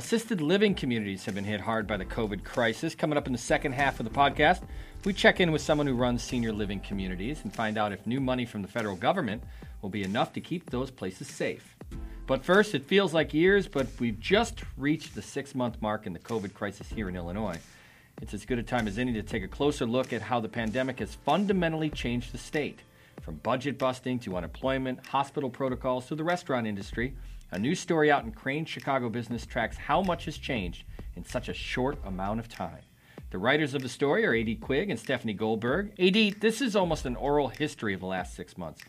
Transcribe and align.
Assisted 0.00 0.40
living 0.40 0.74
communities 0.74 1.26
have 1.26 1.34
been 1.34 1.44
hit 1.44 1.60
hard 1.60 1.86
by 1.86 1.98
the 1.98 2.06
COVID 2.06 2.42
crisis. 2.42 2.94
Coming 2.94 3.18
up 3.18 3.26
in 3.26 3.34
the 3.34 3.38
second 3.38 3.72
half 3.72 4.00
of 4.00 4.04
the 4.04 4.10
podcast, 4.10 4.62
we 5.04 5.12
check 5.12 5.40
in 5.40 5.52
with 5.52 5.60
someone 5.60 5.86
who 5.86 5.92
runs 5.92 6.22
senior 6.22 6.54
living 6.54 6.80
communities 6.80 7.40
and 7.42 7.54
find 7.54 7.76
out 7.76 7.92
if 7.92 8.06
new 8.06 8.18
money 8.18 8.46
from 8.46 8.62
the 8.62 8.66
federal 8.66 8.96
government 8.96 9.42
will 9.82 9.90
be 9.90 10.02
enough 10.02 10.32
to 10.32 10.40
keep 10.40 10.70
those 10.70 10.90
places 10.90 11.28
safe. 11.28 11.76
But 12.26 12.42
first, 12.42 12.74
it 12.74 12.86
feels 12.86 13.12
like 13.12 13.34
years, 13.34 13.68
but 13.68 13.88
we've 14.00 14.18
just 14.18 14.62
reached 14.78 15.14
the 15.14 15.20
six 15.20 15.54
month 15.54 15.82
mark 15.82 16.06
in 16.06 16.14
the 16.14 16.18
COVID 16.18 16.54
crisis 16.54 16.88
here 16.88 17.10
in 17.10 17.14
Illinois. 17.14 17.58
It's 18.22 18.32
as 18.32 18.46
good 18.46 18.58
a 18.58 18.62
time 18.62 18.88
as 18.88 18.98
any 18.98 19.12
to 19.12 19.22
take 19.22 19.42
a 19.44 19.48
closer 19.48 19.84
look 19.84 20.14
at 20.14 20.22
how 20.22 20.40
the 20.40 20.48
pandemic 20.48 21.00
has 21.00 21.14
fundamentally 21.14 21.90
changed 21.90 22.32
the 22.32 22.38
state. 22.38 22.78
From 23.20 23.34
budget 23.34 23.76
busting 23.76 24.20
to 24.20 24.38
unemployment, 24.38 25.06
hospital 25.08 25.50
protocols 25.50 26.06
to 26.06 26.14
the 26.14 26.24
restaurant 26.24 26.66
industry, 26.66 27.12
a 27.50 27.58
new 27.58 27.74
story 27.74 28.10
out 28.10 28.24
in 28.24 28.32
Crain 28.32 28.64
Chicago 28.64 29.08
Business 29.08 29.46
tracks 29.46 29.76
how 29.76 30.02
much 30.02 30.24
has 30.26 30.38
changed 30.38 30.84
in 31.16 31.24
such 31.24 31.48
a 31.48 31.54
short 31.54 31.98
amount 32.04 32.40
of 32.40 32.48
time. 32.48 32.82
The 33.30 33.38
writers 33.38 33.74
of 33.74 33.82
the 33.82 33.88
story 33.88 34.26
are 34.26 34.34
A.D. 34.34 34.56
Quig 34.56 34.90
and 34.90 34.98
Stephanie 34.98 35.34
Goldberg. 35.34 35.92
A.D., 35.98 36.36
this 36.40 36.60
is 36.60 36.74
almost 36.74 37.06
an 37.06 37.16
oral 37.16 37.48
history 37.48 37.94
of 37.94 38.00
the 38.00 38.06
last 38.06 38.34
six 38.34 38.58
months. 38.58 38.82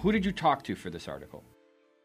Who 0.00 0.12
did 0.12 0.24
you 0.24 0.32
talk 0.32 0.62
to 0.64 0.76
for 0.76 0.90
this 0.90 1.08
article? 1.08 1.42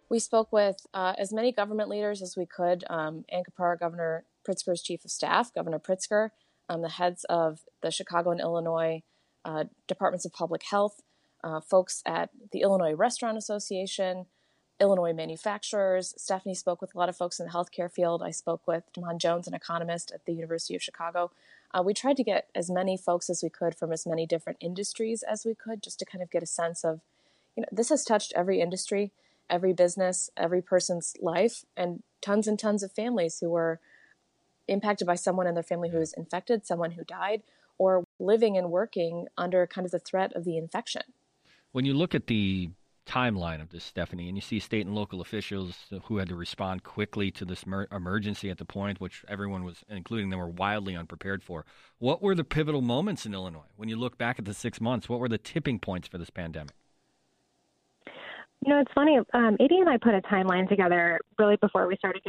We 0.09 0.20
spoke 0.20 0.52
with 0.52 0.78
uh, 0.94 1.14
as 1.17 1.34
many 1.34 1.52
government 1.52 1.89
leaders 1.89 2.22
as 2.22 2.36
we 2.38 2.45
could 2.45 2.84
um, 2.89 3.26
Ann 3.30 3.44
Governor 3.80 4.26
Pritzker's 4.48 4.82
chief 4.82 5.04
of 5.04 5.11
staff, 5.11 5.54
Governor 5.54 5.80
Pritzker, 5.80 6.30
um, 6.70 6.82
the 6.82 6.89
heads 6.89 7.26
of 7.30 7.59
the 7.82 7.92
Chicago 7.92 8.32
and 8.32 8.39
Illinois 8.39 9.02
uh, 9.44 9.66
Departments 9.88 10.26
of 10.26 10.34
Public 10.34 10.64
Health, 10.64 11.02
uh, 11.44 11.59
folks 11.59 12.02
at 12.06 12.30
the 12.52 12.61
Illinois 12.61 12.94
Restaurant 12.94 13.38
Association, 13.38 14.26
Illinois 14.80 15.14
manufacturers. 15.14 16.14
Stephanie 16.17 16.53
spoke 16.53 16.81
with 16.81 16.94
a 16.94 16.97
lot 16.97 17.09
of 17.09 17.17
folks 17.17 17.39
in 17.39 17.47
the 17.47 17.52
healthcare 17.52 17.92
field. 17.92 18.22
I 18.22 18.31
spoke 18.31 18.61
with 18.67 18.83
Damon 18.94 19.20
Jones, 19.20 19.47
an 19.47 19.53
economist 19.53 20.11
at 20.11 20.25
the 20.25 20.33
University 20.33 20.75
of 20.75 20.83
Chicago. 20.83 21.31
Uh, 21.73 21.81
we 21.83 21.94
tried 21.94 22.17
to 22.17 22.23
get 22.23 22.47
as 22.56 22.70
many 22.70 22.95
folks 22.98 23.30
as 23.30 23.42
we 23.44 23.50
could 23.50 23.75
from 23.75 23.92
as 23.92 24.05
many 24.05 24.25
different 24.25 24.59
industries 24.61 25.23
as 25.23 25.45
we 25.45 25.55
could, 25.55 25.83
just 25.83 26.00
to 26.00 26.05
kind 26.05 26.22
of 26.22 26.31
get 26.31 26.44
a 26.44 26.48
sense 26.48 26.83
of, 26.83 27.02
you 27.55 27.61
know, 27.61 27.67
this 27.72 27.89
has 27.89 28.05
touched 28.05 28.33
every 28.36 28.61
industry, 28.61 29.11
every 29.50 29.73
business, 29.73 30.30
every 30.38 30.61
person's 30.61 31.16
life, 31.22 31.66
and 31.75 32.03
tons 32.22 32.48
and 32.48 32.59
tons 32.59 32.83
of 32.83 32.92
families 32.92 33.39
who 33.39 33.50
were 33.50 33.80
impacted 34.67 35.08
by 35.08 35.16
someone 35.16 35.48
in 35.48 35.53
their 35.55 35.64
family 35.64 35.89
who 35.89 36.00
was 36.00 36.14
infected, 36.14 36.66
someone 36.66 36.92
who 36.92 37.04
died, 37.04 37.42
or 37.77 38.04
living 38.20 38.58
and 38.58 38.71
working 38.71 39.27
under 39.37 39.66
kind 39.67 39.86
of 39.86 39.92
the 39.92 39.99
threat 39.99 40.33
of 40.36 40.43
the 40.43 40.58
infection. 40.58 41.04
When 41.71 41.86
you 41.86 41.93
look 41.93 42.16
at 42.16 42.27
the 42.27 42.70
timeline 43.08 43.62
of 43.62 43.70
this, 43.70 43.84
Stephanie, 43.84 44.28
and 44.28 44.38
you 44.38 44.42
see 44.42 44.60
state 44.60 44.86
and 44.86 44.94
local 44.94 45.22
officials 45.22 45.86
who 46.06 46.18
had 46.18 46.28
to 46.30 46.36
respond 46.36 46.84
quickly 46.84 47.32
to 47.32 47.45
this 47.45 47.66
mer- 47.66 47.88
emergency 47.92 48.50
at 48.50 48.58
the 48.58 48.66
point, 48.66 49.00
which 49.00 49.23
everyone 49.28 49.64
was, 49.64 49.84
including 49.90 50.30
them, 50.30 50.40
were 50.40 50.48
wildly 50.48 50.95
unprepared 50.95 51.44
for. 51.44 51.66
What 52.00 52.22
were 52.22 52.36
the 52.36 52.44
pivotal 52.44 52.82
moments 52.82 53.26
in 53.26 53.34
Illinois 53.34 53.72
when 53.76 53.90
you 53.90 53.96
look 53.96 54.17
back 54.17 54.38
at 54.38 54.46
the 54.46 54.54
six 54.54 54.82
months? 54.82 55.10
What 55.10 55.20
were 55.20 55.30
the 55.30 55.38
tipping 55.38 55.80
points 55.80 56.08
for 56.08 56.17
this 56.17 56.30
pandemic? 56.30 56.76
You 58.66 58.73
know, 58.73 58.82
it's 58.82 58.92
funny. 58.94 59.17
Um, 59.34 59.56
AD 59.60 59.72
and 59.72 59.90
I 59.90 59.98
put 59.98 60.14
a 60.14 60.22
timeline 60.22 60.67
together 60.67 61.20
really 61.40 61.56
before 61.58 61.88
we 61.88 61.96
started 61.98 62.22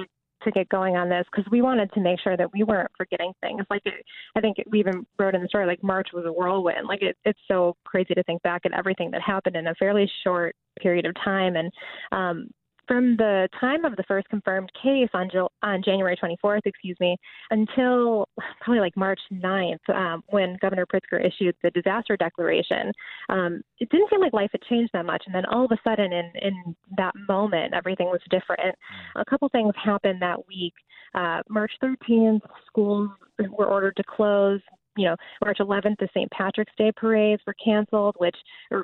to 0.52 0.58
get 0.58 0.68
going 0.68 0.96
on 0.96 1.08
this 1.08 1.24
because 1.30 1.50
we 1.50 1.62
wanted 1.62 1.92
to 1.92 2.00
make 2.00 2.20
sure 2.20 2.36
that 2.36 2.52
we 2.52 2.62
weren't 2.62 2.90
forgetting 2.96 3.32
things. 3.40 3.62
Like 3.70 3.82
it, 3.84 4.04
I 4.36 4.40
think 4.40 4.56
we 4.70 4.80
even 4.80 5.06
wrote 5.18 5.34
in 5.34 5.42
the 5.42 5.48
story 5.48 5.66
like 5.66 5.82
March 5.82 6.08
was 6.12 6.24
a 6.26 6.32
whirlwind. 6.32 6.86
Like 6.86 7.02
it, 7.02 7.16
it's 7.24 7.38
so 7.48 7.76
crazy 7.84 8.14
to 8.14 8.22
think 8.24 8.42
back 8.42 8.62
at 8.64 8.72
everything 8.72 9.10
that 9.12 9.22
happened 9.22 9.56
in 9.56 9.66
a 9.66 9.74
fairly 9.74 10.10
short 10.24 10.54
period 10.80 11.06
of 11.06 11.14
time. 11.24 11.56
And 11.56 11.70
um, 12.12 12.48
from 12.88 13.16
the 13.16 13.48
time 13.60 13.84
of 13.84 13.94
the 13.96 14.02
first 14.08 14.28
confirmed 14.28 14.70
case 14.82 15.08
on, 15.12 15.28
on 15.62 15.82
January 15.84 16.16
24th, 16.16 16.62
excuse 16.64 16.96
me, 16.98 17.16
until 17.50 18.26
probably 18.60 18.80
like 18.80 18.96
March 18.96 19.20
9th, 19.30 19.88
um, 19.94 20.24
when 20.30 20.56
Governor 20.60 20.86
Pritzker 20.86 21.24
issued 21.24 21.54
the 21.62 21.70
disaster 21.70 22.16
declaration, 22.16 22.90
um, 23.28 23.60
it 23.78 23.88
didn't 23.90 24.10
seem 24.10 24.20
like 24.20 24.32
life 24.32 24.50
had 24.52 24.62
changed 24.62 24.90
that 24.94 25.04
much. 25.04 25.22
And 25.26 25.34
then 25.34 25.44
all 25.46 25.66
of 25.66 25.70
a 25.70 25.78
sudden, 25.84 26.12
in, 26.12 26.32
in 26.40 26.76
that 26.96 27.12
moment, 27.28 27.74
everything 27.74 28.06
was 28.06 28.20
different. 28.30 28.74
A 29.16 29.24
couple 29.26 29.48
things 29.50 29.74
happened 29.82 30.22
that 30.22 30.46
week. 30.48 30.74
Uh, 31.14 31.42
March 31.48 31.72
13th, 31.82 32.40
schools 32.66 33.10
were 33.50 33.66
ordered 33.66 33.96
to 33.96 34.04
close 34.04 34.60
you 34.98 35.04
know, 35.04 35.16
March 35.44 35.58
11th, 35.58 35.98
the 35.98 36.08
St. 36.12 36.30
Patrick's 36.30 36.72
Day 36.76 36.92
parades 36.94 37.42
were 37.46 37.54
canceled, 37.64 38.16
which 38.18 38.36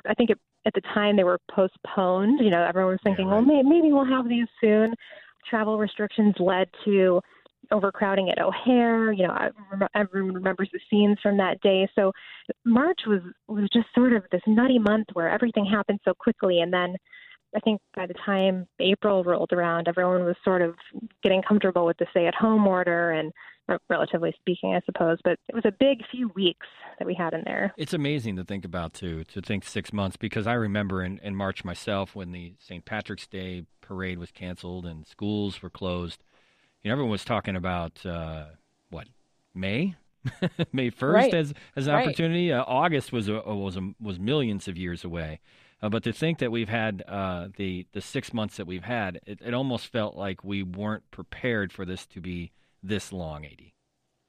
I 0.05 0.13
think 0.13 0.29
it, 0.29 0.39
at 0.65 0.73
the 0.73 0.81
time 0.93 1.15
they 1.15 1.23
were 1.23 1.39
postponed. 1.51 2.39
You 2.41 2.49
know, 2.49 2.63
everyone 2.63 2.93
was 2.93 2.99
thinking, 3.03 3.27
yeah, 3.27 3.35
right. 3.35 3.47
well, 3.47 3.63
maybe 3.63 3.91
we'll 3.91 4.05
have 4.05 4.27
these 4.27 4.47
soon. 4.61 4.95
Travel 5.49 5.77
restrictions 5.77 6.33
led 6.39 6.69
to 6.85 7.21
overcrowding 7.71 8.29
at 8.29 8.39
O'Hare. 8.39 9.11
You 9.11 9.27
know, 9.27 9.37
everyone 9.95 10.33
remembers 10.33 10.69
the 10.71 10.79
scenes 10.89 11.17
from 11.21 11.37
that 11.37 11.59
day. 11.61 11.87
So 11.95 12.11
March 12.65 13.01
was 13.05 13.21
was 13.47 13.67
just 13.73 13.87
sort 13.93 14.13
of 14.13 14.23
this 14.31 14.41
nutty 14.47 14.79
month 14.79 15.07
where 15.13 15.29
everything 15.29 15.65
happened 15.65 15.99
so 16.05 16.13
quickly, 16.13 16.61
and 16.61 16.71
then 16.71 16.95
I 17.55 17.59
think 17.59 17.79
by 17.95 18.05
the 18.05 18.15
time 18.25 18.67
April 18.79 19.23
rolled 19.23 19.53
around, 19.53 19.87
everyone 19.87 20.25
was 20.25 20.35
sort 20.43 20.61
of 20.61 20.75
getting 21.23 21.41
comfortable 21.41 21.85
with 21.85 21.97
the 21.97 22.05
stay 22.11 22.27
at 22.27 22.35
home 22.35 22.67
order 22.67 23.11
and 23.11 23.31
relatively 23.89 24.33
speaking, 24.39 24.75
I 24.75 24.81
suppose. 24.85 25.17
But 25.23 25.39
it 25.47 25.55
was 25.55 25.65
a 25.65 25.71
big 25.71 25.99
few 26.11 26.29
weeks 26.29 26.67
that 26.99 27.05
we 27.05 27.13
had 27.13 27.33
in 27.33 27.43
there. 27.45 27.73
It's 27.77 27.93
amazing 27.93 28.35
to 28.37 28.43
think 28.43 28.65
about, 28.65 28.93
too, 28.93 29.23
to 29.25 29.41
think 29.41 29.63
six 29.63 29.91
months, 29.91 30.17
because 30.17 30.47
I 30.47 30.53
remember 30.53 31.03
in, 31.03 31.19
in 31.19 31.35
March 31.35 31.63
myself 31.63 32.15
when 32.15 32.31
the 32.31 32.53
St. 32.59 32.85
Patrick's 32.85 33.27
Day 33.27 33.65
parade 33.81 34.17
was 34.17 34.31
canceled 34.31 34.85
and 34.85 35.05
schools 35.05 35.61
were 35.61 35.69
closed. 35.69 36.23
You 36.81 36.89
know, 36.89 36.93
everyone 36.93 37.11
was 37.11 37.25
talking 37.25 37.55
about, 37.55 38.05
uh, 38.05 38.45
what, 38.89 39.07
May? 39.53 39.95
May 40.73 40.91
1st 40.91 41.13
right. 41.13 41.33
as, 41.33 41.53
as 41.75 41.87
an 41.87 41.93
right. 41.93 42.03
opportunity. 42.03 42.51
Uh, 42.51 42.63
August 42.65 43.11
was, 43.11 43.27
a, 43.27 43.41
was, 43.41 43.77
a, 43.77 43.93
was 43.99 44.19
millions 44.19 44.67
of 44.67 44.77
years 44.77 45.03
away. 45.03 45.39
Uh, 45.81 45.89
but 45.89 46.03
to 46.03 46.13
think 46.13 46.39
that 46.39 46.51
we've 46.51 46.69
had 46.69 47.03
uh, 47.07 47.49
the 47.57 47.85
the 47.91 48.01
six 48.01 48.33
months 48.33 48.57
that 48.57 48.65
we've 48.65 48.85
had, 48.85 49.19
it, 49.25 49.39
it, 49.45 49.53
almost 49.53 49.87
felt 49.87 50.15
like 50.15 50.43
we 50.43 50.63
weren't 50.63 51.03
prepared 51.11 51.71
for 51.71 51.85
this 51.85 52.05
to 52.07 52.21
be 52.21 52.51
this 52.81 53.11
long, 53.11 53.45
AD. 53.45 53.71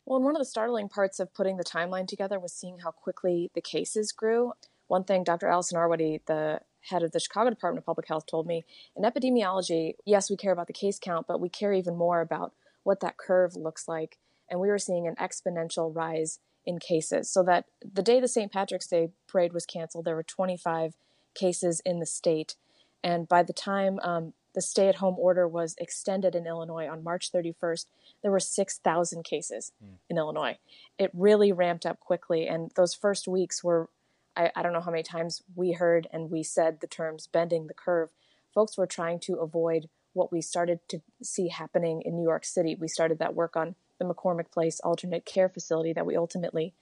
Well, 0.05 0.17
and 0.17 0.25
one 0.25 0.37
of 0.37 0.41
the 0.41 0.47
startling 0.47 0.89
parts 0.89 1.19
of 1.19 1.35
putting 1.35 1.57
the 1.57 1.65
timeline 1.65 2.07
together 2.07 2.39
was 2.39 2.53
seeing 2.53 2.79
how 2.79 2.93
quickly 2.93 3.51
the 3.55 3.61
cases 3.61 4.13
grew. 4.13 4.53
One 4.87 5.05
thing 5.05 5.25
Dr. 5.25 5.49
Allison 5.49 5.79
Arwady, 5.79 6.21
the 6.27 6.61
head 6.83 7.03
of 7.03 7.11
the 7.11 7.19
Chicago 7.19 7.51
Department 7.51 7.83
of 7.83 7.87
Public 7.87 8.07
Health, 8.07 8.27
told 8.27 8.47
me 8.47 8.65
in 8.95 9.03
epidemiology, 9.03 9.95
yes, 10.05 10.31
we 10.31 10.37
care 10.37 10.53
about 10.53 10.69
the 10.69 10.73
case 10.73 11.01
count, 11.01 11.27
but 11.27 11.41
we 11.41 11.49
care 11.49 11.73
even 11.73 11.97
more 11.97 12.21
about 12.21 12.53
what 12.85 13.01
that 13.01 13.17
curve 13.17 13.57
looks 13.57 13.89
like. 13.89 14.19
And 14.49 14.61
we 14.61 14.69
were 14.69 14.79
seeing 14.79 15.09
an 15.09 15.17
exponential 15.17 15.95
rise 15.95 16.39
in 16.65 16.79
cases. 16.79 17.29
So 17.29 17.43
that 17.43 17.65
the 17.81 18.03
day 18.03 18.21
the 18.21 18.29
St. 18.29 18.53
Patrick's 18.53 18.87
Day 18.87 19.11
parade 19.27 19.53
was 19.53 19.67
canceled, 19.67 20.05
there 20.05 20.15
were 20.15 20.23
25 20.23 20.95
cases 21.35 21.81
in 21.85 21.99
the 21.99 22.07
state. 22.07 22.55
And 23.03 23.29
by 23.29 23.43
the 23.43 23.53
time 23.53 23.99
um, 24.03 24.35
the 24.57 24.63
stay 24.63 24.89
at 24.89 24.97
home 24.97 25.17
order 25.19 25.47
was 25.47 25.75
extended 25.79 26.35
in 26.35 26.47
Illinois 26.47 26.89
on 26.89 27.05
March 27.05 27.31
31st, 27.31 27.85
there 28.23 28.31
were 28.31 28.41
6,000 28.41 29.23
cases 29.23 29.73
mm. 29.85 29.99
in 30.09 30.17
Illinois. 30.17 30.57
It 30.99 31.11
really 31.13 31.53
ramped 31.53 31.85
up 31.85 32.01
quickly. 32.01 32.49
And 32.49 32.73
those 32.75 32.95
first 32.95 33.29
weeks 33.29 33.63
were, 33.63 33.91
I, 34.35 34.51
I 34.57 34.63
don't 34.63 34.73
know 34.73 34.81
how 34.81 34.91
many 34.91 35.03
times 35.03 35.43
we 35.55 35.73
heard 35.73 36.09
and 36.11 36.31
we 36.31 36.43
said 36.43 36.81
the 36.81 36.87
terms 36.87 37.29
bending 37.31 37.67
the 37.67 37.75
curve. 37.75 38.09
Folks 38.55 38.79
were 38.79 38.87
trying 38.87 39.21
to 39.21 39.35
avoid 39.35 39.91
what 40.15 40.33
we 40.33 40.41
started 40.41 40.81
to 40.89 41.03
see 41.23 41.49
happening 41.49 42.01
in 42.01 42.17
New 42.17 42.25
York 42.25 42.47
City. 42.47 42.75
We 42.81 42.89
started 42.89 43.19
that 43.19 43.35
work 43.35 43.57
on 43.57 43.75
the 43.99 44.07
McCormick 44.07 44.51
Place 44.51 44.81
alternate 44.81 45.27
care 45.27 45.51
facility 45.51 45.93
that 45.93 46.07
we 46.07 46.17
ultimately 46.17 46.73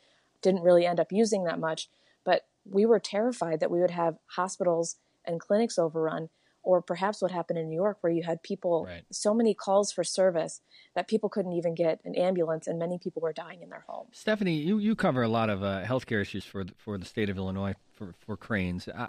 didn't 0.43 0.63
really 0.63 0.87
end 0.87 1.01
up 1.01 1.11
using 1.11 1.43
that 1.43 1.59
much. 1.59 1.89
But 2.23 2.43
we 2.65 2.87
were 2.87 3.01
terrified 3.01 3.59
that 3.59 3.71
we 3.73 3.81
would 3.81 3.91
have 3.91 4.19
hospitals 4.37 4.95
and 5.25 5.41
clinics 5.41 5.77
overrun 5.77 6.29
or 6.65 6.81
perhaps 6.83 7.23
what 7.23 7.31
happened 7.31 7.59
in 7.59 7.69
New 7.69 7.77
York, 7.77 7.99
where 8.01 8.13
you 8.13 8.23
had 8.23 8.43
people, 8.43 8.87
right. 8.87 9.05
so 9.13 9.35
many 9.35 9.55
calls 9.55 9.93
for 9.93 10.03
service 10.03 10.61
that 10.95 11.07
people 11.07 11.29
couldn't 11.29 11.53
even 11.53 11.75
get 11.75 12.01
an 12.05 12.15
ambulance, 12.15 12.67
and 12.67 12.79
many 12.79 12.99
people 12.99 13.23
were 13.23 13.33
dying 13.33 13.63
in 13.63 13.69
their 13.69 13.85
homes. 13.87 14.09
Stephanie, 14.13 14.57
you, 14.57 14.79
you 14.79 14.97
cover 14.97 15.23
a 15.23 15.29
lot 15.29 15.51
of 15.51 15.63
uh, 15.63 15.83
healthcare 15.85 16.21
issues 16.21 16.45
for 16.45 16.65
for 16.77 16.99
the 16.99 17.05
state 17.05 17.29
of 17.29 17.37
Illinois 17.37 17.75
for 17.93 18.15
for 18.19 18.37
Crain's. 18.37 18.89
I, 18.89 19.09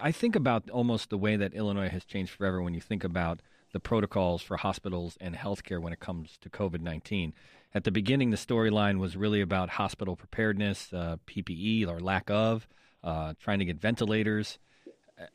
I 0.00 0.12
think 0.12 0.36
about 0.36 0.68
almost 0.70 1.10
the 1.10 1.18
way 1.18 1.36
that 1.36 1.54
Illinois 1.54 1.88
has 1.88 2.04
changed 2.04 2.32
forever 2.32 2.62
when 2.62 2.74
you 2.74 2.80
think 2.80 3.02
about 3.02 3.40
the 3.72 3.80
protocols 3.80 4.42
for 4.42 4.56
hospitals 4.56 5.16
and 5.20 5.34
healthcare 5.34 5.80
when 5.80 5.92
it 5.92 6.00
comes 6.00 6.38
to 6.42 6.50
COVID 6.50 6.80
nineteen. 6.80 7.32
At 7.72 7.84
the 7.84 7.92
beginning, 7.92 8.30
the 8.30 8.36
storyline 8.36 8.98
was 8.98 9.16
really 9.16 9.40
about 9.40 9.70
hospital 9.70 10.16
preparedness, 10.16 10.92
uh, 10.92 11.18
PPE 11.28 11.86
or 11.86 12.00
lack 12.00 12.28
of, 12.28 12.66
uh, 13.04 13.34
trying 13.38 13.60
to 13.60 13.64
get 13.64 13.78
ventilators 13.78 14.58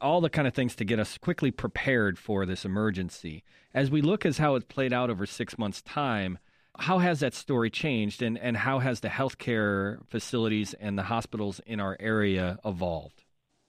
all 0.01 0.21
the 0.21 0.29
kind 0.29 0.47
of 0.47 0.53
things 0.53 0.75
to 0.75 0.85
get 0.85 0.99
us 0.99 1.17
quickly 1.17 1.51
prepared 1.51 2.17
for 2.17 2.45
this 2.45 2.65
emergency. 2.65 3.43
As 3.73 3.91
we 3.91 4.01
look 4.01 4.25
as 4.25 4.37
how 4.37 4.55
it's 4.55 4.65
played 4.65 4.93
out 4.93 5.09
over 5.09 5.25
six 5.25 5.57
months' 5.57 5.81
time, 5.81 6.39
how 6.79 6.99
has 6.99 7.19
that 7.21 7.33
story 7.33 7.69
changed, 7.69 8.21
and, 8.21 8.37
and 8.37 8.57
how 8.57 8.79
has 8.79 8.99
the 8.99 9.07
healthcare 9.07 9.99
facilities 10.09 10.73
and 10.73 10.97
the 10.97 11.03
hospitals 11.03 11.61
in 11.65 11.79
our 11.79 11.95
area 11.99 12.57
evolved? 12.65 13.23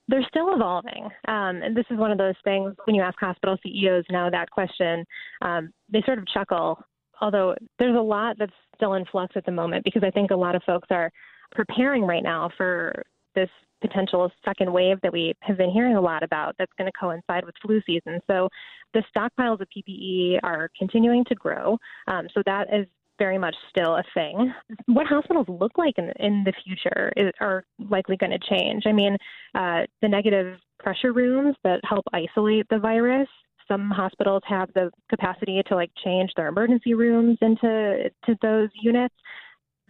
They're 0.08 0.26
still 0.28 0.54
evolving. 0.54 1.04
Um, 1.26 1.62
and 1.62 1.76
this 1.76 1.84
is 1.90 1.98
one 1.98 2.12
of 2.12 2.18
those 2.18 2.34
things 2.44 2.74
when 2.84 2.94
you 2.94 3.02
ask 3.02 3.18
hospital 3.18 3.56
CEOs 3.62 4.04
now 4.10 4.30
that 4.30 4.50
question, 4.50 5.04
um, 5.42 5.70
they 5.90 6.02
sort 6.04 6.18
of 6.18 6.26
chuckle. 6.28 6.78
Although 7.20 7.54
there's 7.78 7.96
a 7.96 8.00
lot 8.00 8.36
that's 8.38 8.52
still 8.74 8.94
in 8.94 9.04
flux 9.06 9.34
at 9.36 9.46
the 9.46 9.52
moment 9.52 9.84
because 9.84 10.02
I 10.04 10.10
think 10.10 10.30
a 10.30 10.36
lot 10.36 10.54
of 10.54 10.62
folks 10.64 10.88
are 10.90 11.10
preparing 11.52 12.04
right 12.04 12.22
now 12.22 12.50
for 12.56 13.02
this 13.34 13.48
potential 13.81 14.31
second 14.44 14.73
wave 14.73 14.99
that 15.02 15.12
we 15.12 15.34
have 15.40 15.58
been 15.58 15.70
hearing 15.70 15.96
a 15.96 16.00
lot 16.00 16.23
about 16.23 16.55
that's 16.58 16.73
going 16.78 16.90
to 16.90 16.99
coincide 16.99 17.44
with 17.44 17.55
flu 17.62 17.81
season. 17.87 18.20
So 18.26 18.49
the 18.94 19.02
stockpiles 19.14 19.61
of 19.61 19.69
PPE 19.76 20.40
are 20.43 20.70
continuing 20.78 21.25
to 21.26 21.34
grow. 21.34 21.78
Um, 22.08 22.28
so 22.34 22.43
that 22.46 22.67
is 22.73 22.87
very 23.19 23.38
much 23.38 23.55
still 23.70 23.96
a 23.96 24.02
thing. 24.14 24.52
What 24.87 25.06
hospitals 25.06 25.46
look 25.49 25.73
like 25.78 25.94
in, 25.99 26.12
in 26.19 26.44
the 26.44 26.52
future 26.64 27.12
is, 27.17 27.32
are 27.40 27.64
likely 27.78 28.17
going 28.17 28.32
to 28.32 28.38
change. 28.38 28.84
I 28.87 28.93
mean, 28.93 29.17
uh, 29.55 29.82
the 30.02 30.08
negative 30.08 30.58
pressure 30.78 31.12
rooms 31.12 31.56
that 31.64 31.81
help 31.84 32.05
isolate 32.12 32.67
the 32.69 32.78
virus. 32.78 33.28
Some 33.69 33.90
hospitals 33.90 34.43
have 34.46 34.73
the 34.75 34.90
capacity 35.11 35.61
to 35.67 35.75
like 35.75 35.90
change 36.05 36.31
their 36.37 36.49
emergency 36.49 36.94
rooms 36.94 37.38
into 37.40 38.11
to 38.26 38.37
those 38.40 38.69
units 38.81 39.14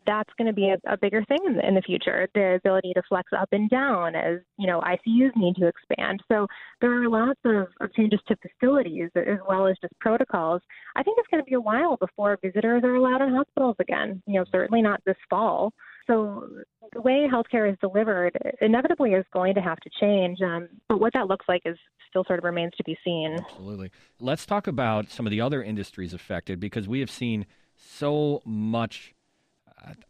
that's 0.06 0.31
going 0.38 0.47
to 0.47 0.53
be 0.53 0.70
a, 0.70 0.93
a 0.93 0.97
bigger 0.97 1.25
thing 1.25 1.38
in 1.47 1.56
the, 1.56 1.67
in 1.67 1.75
the 1.75 1.82
future. 1.82 2.29
The 2.35 2.55
ability 2.55 2.93
to 2.94 3.03
flex 3.08 3.31
up 3.37 3.49
and 3.53 3.69
down 3.69 4.14
as 4.14 4.38
you 4.58 4.67
know 4.67 4.81
ICUs 4.81 5.37
need 5.37 5.56
to 5.56 5.67
expand. 5.67 6.23
So 6.31 6.47
there 6.81 7.03
are 7.03 7.08
lots 7.08 7.41
of, 7.44 7.69
of 7.81 7.93
changes 7.94 8.20
to 8.29 8.37
facilities 8.37 9.11
as 9.17 9.38
well 9.49 9.67
as 9.67 9.76
just 9.81 9.99
protocols. 10.00 10.62
I 10.97 11.03
think 11.03 11.19
it's 11.19 11.29
going 11.29 11.43
to 11.43 11.49
be 11.49 11.55
a 11.55 11.61
while 11.61 11.97
before 11.97 12.38
visitors 12.43 12.82
are 12.85 12.94
allowed 12.94 13.23
in 13.23 13.35
hospitals 13.35 13.76
again. 13.81 14.23
You 14.26 14.41
know, 14.41 14.44
certainly 14.50 14.82
not 14.82 15.00
this 15.05 15.17
fall. 15.29 15.73
So 16.06 16.49
the 16.93 17.00
way 17.00 17.26
healthcare 17.31 17.70
is 17.70 17.76
delivered 17.81 18.37
inevitably 18.61 19.12
is 19.12 19.25
going 19.32 19.55
to 19.55 19.61
have 19.61 19.79
to 19.81 19.91
change. 20.00 20.38
Um, 20.41 20.69
but 20.88 21.00
what 21.00 21.12
that 21.14 21.26
looks 21.26 21.47
like 21.49 21.62
is 21.64 21.76
still 22.09 22.25
sort 22.25 22.38
of 22.38 22.44
remains 22.44 22.73
to 22.76 22.85
be 22.85 22.97
seen. 23.05 23.37
Absolutely. 23.38 23.91
Let's 24.20 24.47
talk 24.47 24.67
about 24.67 25.11
some 25.11 25.26
of 25.26 25.31
the 25.31 25.41
other 25.41 25.62
industries 25.62 26.14
affected 26.14 26.61
because 26.61 26.87
we 26.87 27.00
have 27.00 27.11
seen 27.11 27.47
so 27.76 28.41
much 28.44 29.14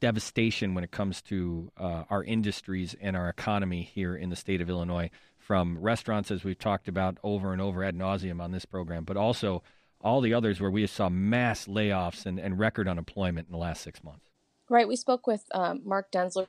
devastation 0.01 0.75
when 0.75 0.85
it 0.85 0.91
comes 0.91 1.23
to 1.23 1.71
uh, 1.77 2.05
our 2.09 2.25
industries 2.25 2.95
and 3.01 3.17
our 3.17 3.29
economy 3.29 3.83
here 3.83 4.17
in 4.17 4.31
the 4.31 4.37
state 4.37 4.61
of 4.61 4.71
Illinois, 4.71 5.11
from 5.39 5.79
restaurants, 5.79 6.31
as 6.33 6.43
we've 6.43 6.59
talked 6.59 6.89
about 6.89 7.19
over 7.23 7.53
and 7.53 7.63
over 7.63 7.85
ad 7.85 7.95
nauseum 7.95 8.41
on 8.43 8.51
this 8.51 8.65
program, 8.65 9.05
but 9.05 9.17
also 9.17 9.63
all 10.01 10.21
the 10.21 10.35
others 10.35 10.61
where 10.61 10.71
we 10.71 10.85
saw 10.87 11.09
mass 11.09 11.67
layoffs 11.67 12.27
and, 12.27 12.41
and 12.41 12.59
record 12.59 12.89
unemployment 12.89 13.47
in 13.47 13.53
the 13.53 13.59
last 13.59 13.81
six 13.83 14.03
months. 14.03 14.27
Right. 14.69 14.89
We 14.89 14.97
spoke 14.97 15.27
with 15.27 15.45
um, 15.53 15.83
Mark 15.85 16.11
Denzler, 16.11 16.49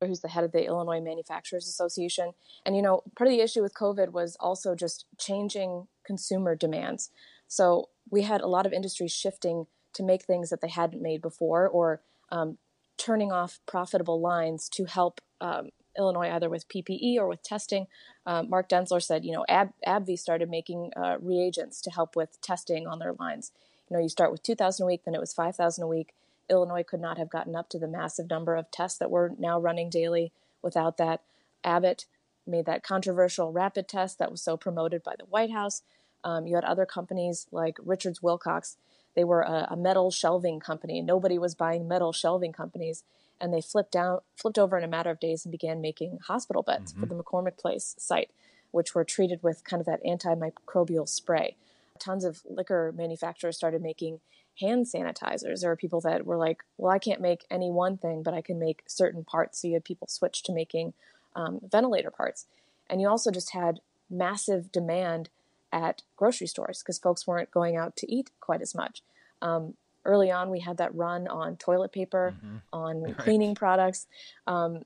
who's 0.00 0.20
the 0.20 0.28
head 0.28 0.44
of 0.44 0.52
the 0.52 0.66
Illinois 0.66 1.00
Manufacturers 1.00 1.66
Association. 1.66 2.32
And, 2.66 2.76
you 2.76 2.82
know, 2.82 3.02
part 3.16 3.28
of 3.28 3.32
the 3.32 3.40
issue 3.40 3.62
with 3.62 3.74
COVID 3.74 4.12
was 4.12 4.36
also 4.38 4.74
just 4.74 5.06
changing 5.18 5.88
consumer 6.04 6.54
demands. 6.54 7.10
So 7.48 7.88
we 8.10 8.22
had 8.22 8.42
a 8.42 8.46
lot 8.46 8.66
of 8.66 8.74
industries 8.74 9.12
shifting 9.12 9.66
to 9.94 10.02
make 10.02 10.24
things 10.24 10.50
that 10.50 10.60
they 10.60 10.68
hadn't 10.68 11.00
made 11.00 11.22
before 11.22 11.66
or 11.66 12.02
um, 12.30 12.58
turning 12.96 13.32
off 13.32 13.60
profitable 13.66 14.20
lines 14.20 14.68
to 14.70 14.84
help 14.84 15.20
um, 15.40 15.70
Illinois 15.98 16.30
either 16.30 16.48
with 16.48 16.68
PPE 16.68 17.16
or 17.16 17.28
with 17.28 17.42
testing. 17.42 17.86
Um, 18.26 18.50
Mark 18.50 18.68
Denzler 18.68 19.02
said, 19.02 19.24
you 19.24 19.32
know, 19.32 19.44
Ab- 19.48 19.74
AbbVie 19.86 20.18
started 20.18 20.50
making 20.50 20.90
uh, 20.96 21.16
reagents 21.20 21.80
to 21.82 21.90
help 21.90 22.16
with 22.16 22.40
testing 22.40 22.86
on 22.86 22.98
their 22.98 23.14
lines. 23.18 23.52
You 23.88 23.96
know, 23.96 24.02
you 24.02 24.08
start 24.08 24.32
with 24.32 24.42
2,000 24.42 24.82
a 24.82 24.86
week, 24.86 25.02
then 25.04 25.14
it 25.14 25.20
was 25.20 25.32
5,000 25.32 25.82
a 25.84 25.86
week. 25.86 26.14
Illinois 26.50 26.82
could 26.82 27.00
not 27.00 27.18
have 27.18 27.30
gotten 27.30 27.56
up 27.56 27.68
to 27.70 27.78
the 27.78 27.88
massive 27.88 28.28
number 28.28 28.54
of 28.54 28.70
tests 28.70 28.98
that 28.98 29.10
we're 29.10 29.30
now 29.38 29.58
running 29.58 29.88
daily 29.88 30.32
without 30.62 30.96
that. 30.98 31.22
Abbott 31.62 32.06
made 32.46 32.66
that 32.66 32.82
controversial 32.82 33.52
rapid 33.52 33.88
test 33.88 34.18
that 34.18 34.30
was 34.30 34.42
so 34.42 34.56
promoted 34.56 35.02
by 35.02 35.14
the 35.18 35.24
White 35.24 35.50
House. 35.52 35.82
Um, 36.22 36.46
you 36.46 36.54
had 36.54 36.64
other 36.64 36.86
companies 36.86 37.46
like 37.50 37.78
Richards 37.82 38.22
Wilcox 38.22 38.76
they 39.14 39.24
were 39.24 39.42
a, 39.42 39.68
a 39.70 39.76
metal 39.76 40.10
shelving 40.10 40.60
company. 40.60 41.00
Nobody 41.00 41.38
was 41.38 41.54
buying 41.54 41.88
metal 41.88 42.12
shelving 42.12 42.52
companies, 42.52 43.04
and 43.40 43.52
they 43.52 43.60
flipped 43.60 43.92
down, 43.92 44.20
flipped 44.36 44.58
over 44.58 44.76
in 44.76 44.84
a 44.84 44.88
matter 44.88 45.10
of 45.10 45.20
days 45.20 45.44
and 45.44 45.52
began 45.52 45.80
making 45.80 46.18
hospital 46.26 46.62
beds 46.62 46.92
mm-hmm. 46.92 47.00
for 47.00 47.06
the 47.06 47.14
McCormick 47.14 47.56
Place 47.56 47.94
site, 47.98 48.30
which 48.70 48.94
were 48.94 49.04
treated 49.04 49.42
with 49.42 49.64
kind 49.64 49.80
of 49.80 49.86
that 49.86 50.04
antimicrobial 50.04 51.08
spray. 51.08 51.56
Tons 51.98 52.24
of 52.24 52.42
liquor 52.48 52.92
manufacturers 52.96 53.56
started 53.56 53.82
making 53.82 54.20
hand 54.60 54.86
sanitizers. 54.86 55.60
There 55.60 55.70
were 55.70 55.76
people 55.76 56.00
that 56.02 56.26
were 56.26 56.36
like, 56.36 56.62
well, 56.76 56.92
I 56.92 56.98
can't 56.98 57.20
make 57.20 57.44
any 57.50 57.70
one 57.70 57.96
thing, 57.96 58.22
but 58.22 58.34
I 58.34 58.40
can 58.40 58.58
make 58.58 58.82
certain 58.86 59.24
parts. 59.24 59.60
So 59.60 59.68
you 59.68 59.74
had 59.74 59.84
people 59.84 60.08
switch 60.08 60.42
to 60.44 60.52
making 60.52 60.94
um, 61.34 61.60
ventilator 61.70 62.10
parts. 62.10 62.46
And 62.88 63.00
you 63.00 63.08
also 63.08 63.30
just 63.30 63.52
had 63.52 63.80
massive 64.10 64.70
demand 64.70 65.30
at 65.74 66.02
grocery 66.16 66.46
stores 66.46 66.78
because 66.78 66.98
folks 66.98 67.26
weren't 67.26 67.50
going 67.50 67.76
out 67.76 67.96
to 67.96 68.10
eat 68.10 68.30
quite 68.40 68.62
as 68.62 68.74
much. 68.74 69.02
Um, 69.42 69.74
early 70.04 70.30
on, 70.30 70.48
we 70.48 70.60
had 70.60 70.76
that 70.76 70.94
run 70.94 71.26
on 71.26 71.56
toilet 71.56 71.92
paper, 71.92 72.34
mm-hmm. 72.36 72.56
on 72.72 73.02
right. 73.02 73.18
cleaning 73.18 73.54
products. 73.56 74.06
Um, 74.46 74.82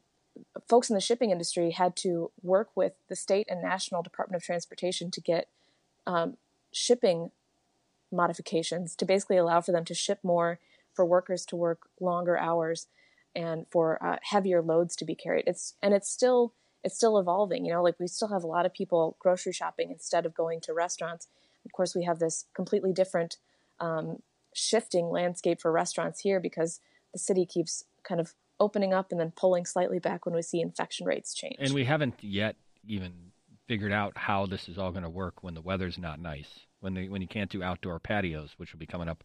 folks 0.66 0.88
in 0.88 0.94
the 0.94 1.00
shipping 1.00 1.30
industry 1.30 1.72
had 1.72 1.94
to 1.96 2.30
work 2.42 2.70
with 2.74 2.94
the 3.08 3.16
state 3.16 3.46
and 3.50 3.60
national 3.60 4.02
Department 4.02 4.40
of 4.40 4.46
Transportation 4.46 5.10
to 5.10 5.20
get 5.20 5.48
um, 6.06 6.38
shipping 6.72 7.30
modifications 8.10 8.96
to 8.96 9.04
basically 9.04 9.36
allow 9.36 9.60
for 9.60 9.72
them 9.72 9.84
to 9.84 9.94
ship 9.94 10.20
more, 10.22 10.58
for 10.94 11.04
workers 11.04 11.44
to 11.46 11.56
work 11.56 11.80
longer 12.00 12.38
hours, 12.38 12.86
and 13.36 13.66
for 13.70 14.02
uh, 14.02 14.16
heavier 14.22 14.62
loads 14.62 14.96
to 14.96 15.04
be 15.04 15.14
carried. 15.14 15.44
It's 15.46 15.74
and 15.82 15.92
it's 15.92 16.08
still 16.08 16.54
it's 16.84 16.96
still 16.96 17.18
evolving. 17.18 17.64
You 17.64 17.72
know, 17.72 17.82
like 17.82 17.98
we 17.98 18.06
still 18.06 18.28
have 18.28 18.44
a 18.44 18.48
lot 18.48 18.66
of 18.66 18.72
people 18.72 19.16
grocery 19.18 19.52
shopping 19.52 19.90
instead 19.90 20.26
of 20.26 20.34
going 20.34 20.60
to 20.62 20.72
restaurants. 20.72 21.28
Of 21.64 21.72
course, 21.72 21.94
we 21.94 22.04
have 22.04 22.18
this 22.18 22.46
completely 22.54 22.92
different 22.92 23.36
um, 23.80 24.22
shifting 24.54 25.10
landscape 25.10 25.60
for 25.60 25.70
restaurants 25.70 26.20
here 26.20 26.40
because 26.40 26.80
the 27.12 27.18
city 27.18 27.46
keeps 27.46 27.84
kind 28.02 28.20
of 28.20 28.34
opening 28.60 28.92
up 28.92 29.10
and 29.10 29.20
then 29.20 29.32
pulling 29.36 29.64
slightly 29.64 29.98
back 29.98 30.26
when 30.26 30.34
we 30.34 30.42
see 30.42 30.60
infection 30.60 31.06
rates 31.06 31.34
change. 31.34 31.56
And 31.58 31.74
we 31.74 31.84
haven't 31.84 32.14
yet 32.20 32.56
even 32.86 33.12
figured 33.66 33.92
out 33.92 34.16
how 34.16 34.46
this 34.46 34.68
is 34.68 34.78
all 34.78 34.90
going 34.90 35.02
to 35.02 35.10
work 35.10 35.42
when 35.42 35.54
the 35.54 35.60
weather's 35.60 35.98
not 35.98 36.20
nice, 36.20 36.60
when 36.80 36.94
when 37.10 37.20
you 37.20 37.28
can't 37.28 37.50
do 37.50 37.62
outdoor 37.62 37.98
patios, 38.00 38.54
which 38.56 38.72
will 38.72 38.80
be 38.80 38.86
coming 38.86 39.08
up 39.08 39.24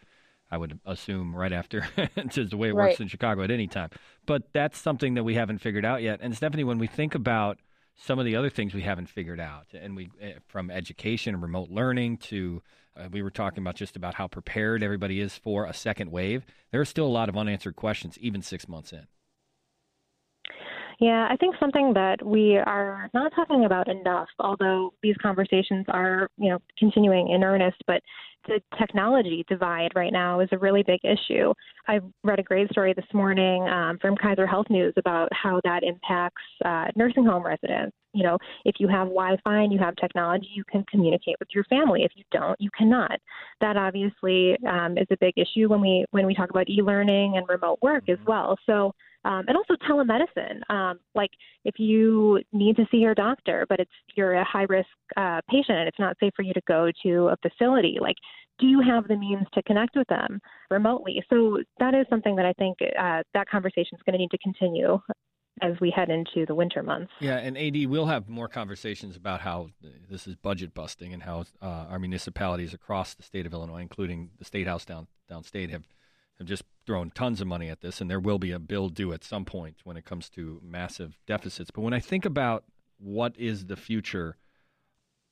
I 0.54 0.58
would 0.58 0.80
assume 0.86 1.36
right 1.36 1.52
after. 1.52 1.88
just 2.30 2.52
the 2.52 2.58
way 2.58 2.70
it 2.70 2.76
right. 2.76 2.90
works 2.90 3.00
in 3.00 3.08
Chicago 3.08 3.42
at 3.42 3.50
any 3.50 3.66
time. 3.66 3.90
But 4.28 4.44
that's 4.54 4.78
something 4.78 5.16
that 5.16 5.24
we 5.24 5.34
haven't 5.34 5.58
figured 5.60 5.84
out 5.84 6.04
yet. 6.04 6.20
And 6.22 6.36
Stephanie, 6.36 6.64
when 6.64 6.78
we 6.78 6.86
think 6.86 7.16
about 7.16 7.58
some 7.96 8.20
of 8.20 8.26
the 8.26 8.36
other 8.36 8.52
things 8.52 8.76
we 8.76 8.84
haven't 8.84 9.08
figured 9.08 9.40
out, 9.40 9.66
and 9.74 9.96
we 9.96 10.10
eh, 10.22 10.34
from 10.48 10.70
education 10.70 11.34
and 11.34 11.42
remote 11.42 11.70
learning 11.70 12.18
to 12.18 12.62
uh, 12.96 13.08
we 13.12 13.24
were 13.24 13.32
talking 13.32 13.64
about 13.64 13.76
just 13.76 13.96
about 13.96 14.14
how 14.14 14.28
prepared 14.28 14.84
everybody 14.84 15.20
is 15.20 15.36
for 15.36 15.66
a 15.66 15.74
second 15.74 16.12
wave. 16.12 16.46
There 16.72 16.82
are 16.82 16.86
still 16.86 17.08
a 17.08 17.08
lot 17.08 17.30
of 17.30 17.36
unanswered 17.36 17.76
questions, 17.76 18.18
even 18.20 18.44
six 18.44 18.68
months 18.68 18.94
in. 18.94 19.08
Yeah, 21.04 21.28
I 21.30 21.36
think 21.36 21.56
something 21.60 21.92
that 21.96 22.26
we 22.26 22.56
are 22.56 23.10
not 23.14 23.34
talking 23.36 23.66
about 23.66 23.90
enough, 23.90 24.30
although 24.40 24.94
these 25.04 25.18
conversations 25.22 25.84
are, 25.90 26.30
you 26.38 26.50
know, 26.50 26.60
continuing 26.80 27.28
in 27.32 27.44
earnest, 27.44 27.76
but 27.88 28.02
the 28.48 28.62
technology 28.80 29.44
divide 29.50 29.90
right 29.96 30.14
now 30.14 30.40
is 30.40 30.48
a 30.54 30.58
really 30.58 30.82
big 30.82 31.02
issue. 31.04 31.54
I 31.90 32.00
read 32.24 32.40
a 32.40 32.44
great 32.44 32.70
story 32.70 32.94
this 32.94 33.06
morning 33.14 33.68
um, 33.68 33.98
from 34.00 34.16
Kaiser 34.16 34.48
Health 34.48 34.68
News 34.70 34.94
about 34.96 35.28
how 35.34 35.60
that 35.66 35.84
impacts 35.84 36.42
uh, 36.64 36.86
nursing 36.96 37.26
home 37.26 37.46
residents. 37.46 37.98
You 38.14 38.24
know, 38.24 38.38
if 38.64 38.76
you 38.80 38.88
have 38.88 39.08
Wi-Fi 39.10 39.58
and 39.58 39.74
you 39.74 39.80
have 39.80 39.98
technology, 39.98 40.48
you 40.56 40.64
can 40.72 40.86
communicate 40.90 41.36
with 41.42 41.50
your 41.54 41.66
family. 41.66 42.04
If 42.04 42.14
you 42.16 42.24
don't, 42.32 42.56
you 42.62 42.70
cannot. 42.78 43.20
That 43.60 43.76
obviously 43.76 44.56
um, 44.66 44.98
is 44.98 45.08
a 45.12 45.18
big 45.20 45.34
issue 45.36 45.68
when 45.68 45.82
we 45.82 46.06
when 46.12 46.26
we 46.26 46.34
talk 46.34 46.50
about 46.50 46.70
e-learning 46.70 47.36
and 47.36 47.46
remote 47.50 47.80
work 47.82 48.08
as 48.08 48.20
well. 48.26 48.58
So 48.66 48.94
Um, 49.26 49.46
and 49.48 49.56
also 49.56 49.76
telemedicine. 49.90 50.70
Um, 50.70 51.00
like 51.16 51.32
if 51.64 51.76
you 51.78 52.42
need 52.52 52.76
to 52.76 52.86
see 52.92 52.98
your 52.98 53.16
doctor, 53.16 53.66
but 53.70 53.80
it's 53.80 53.92
you're 54.16 54.34
a 54.34 54.44
high 54.44 54.66
risk 54.68 54.90
uh, 55.16 55.40
patient 55.50 55.78
and 55.78 55.88
it's 55.88 56.00
not 56.00 56.18
safe 56.20 56.34
for 56.36 56.44
you 56.44 56.54
to 56.54 56.62
go 56.68 56.92
to 57.04 57.30
a 57.30 57.38
facility, 57.38 57.98
like 58.02 58.18
do 58.60 58.68
you 58.68 58.82
have 58.82 59.08
the 59.08 59.16
means 59.16 59.48
to 59.54 59.64
connect 59.64 59.96
with 59.96 60.08
them 60.08 60.40
remotely? 60.70 61.24
So 61.30 61.60
that 61.80 61.96
is 61.96 62.06
something 62.10 62.36
that 62.36 62.46
I 62.46 62.54
think 62.54 62.78
uh, 62.82 63.24
that 63.34 63.50
conversation 63.50 63.96
is 63.96 64.02
going 64.06 64.14
to 64.14 64.20
need 64.20 64.32
to 64.32 64.38
continue 64.38 65.00
as 65.62 65.74
we 65.80 65.92
head 65.96 66.10
into 66.10 66.46
the 66.48 66.56
winter 66.56 66.82
months. 66.82 67.12
Yeah, 67.20 67.38
and 67.38 67.58
AD, 67.58 67.88
we'll 67.88 68.08
have 68.08 68.28
more 68.28 68.48
conversations 68.48 69.16
about 69.16 69.42
how 69.42 69.70
this 70.10 70.28
is 70.28 70.36
budget 70.36 70.74
busting 70.74 71.14
and 71.14 71.24
how 71.24 71.46
uh, 71.62 71.86
our 71.90 72.00
municipalities 72.00 72.74
across 72.74 73.14
the 73.14 73.24
state 73.24 73.46
of 73.46 73.54
Illinois, 73.54 73.82
including 73.82 74.32
the 74.40 74.46
state 74.46 74.68
house 74.68 74.86
down 74.86 75.08
downstate, 75.30 75.70
have 75.70 75.84
have 76.38 76.48
just 76.48 76.64
thrown 76.86 77.12
tons 77.12 77.42
of 77.42 77.48
money 77.48 77.70
at 77.70 77.82
this, 77.82 78.02
and 78.02 78.10
there 78.10 78.20
will 78.20 78.40
be 78.40 78.52
a 78.52 78.60
bill 78.60 78.90
due 78.90 79.14
at 79.14 79.24
some 79.24 79.46
point 79.46 79.78
when 79.84 79.98
it 79.98 80.06
comes 80.06 80.30
to 80.30 80.60
massive 80.64 81.18
deficits. 81.28 81.72
But 81.72 81.82
when 81.82 81.94
I 81.94 82.00
think 82.00 82.26
about 82.26 82.66
what 82.98 83.38
is 83.38 83.66
the 83.66 83.76
future, 83.76 84.38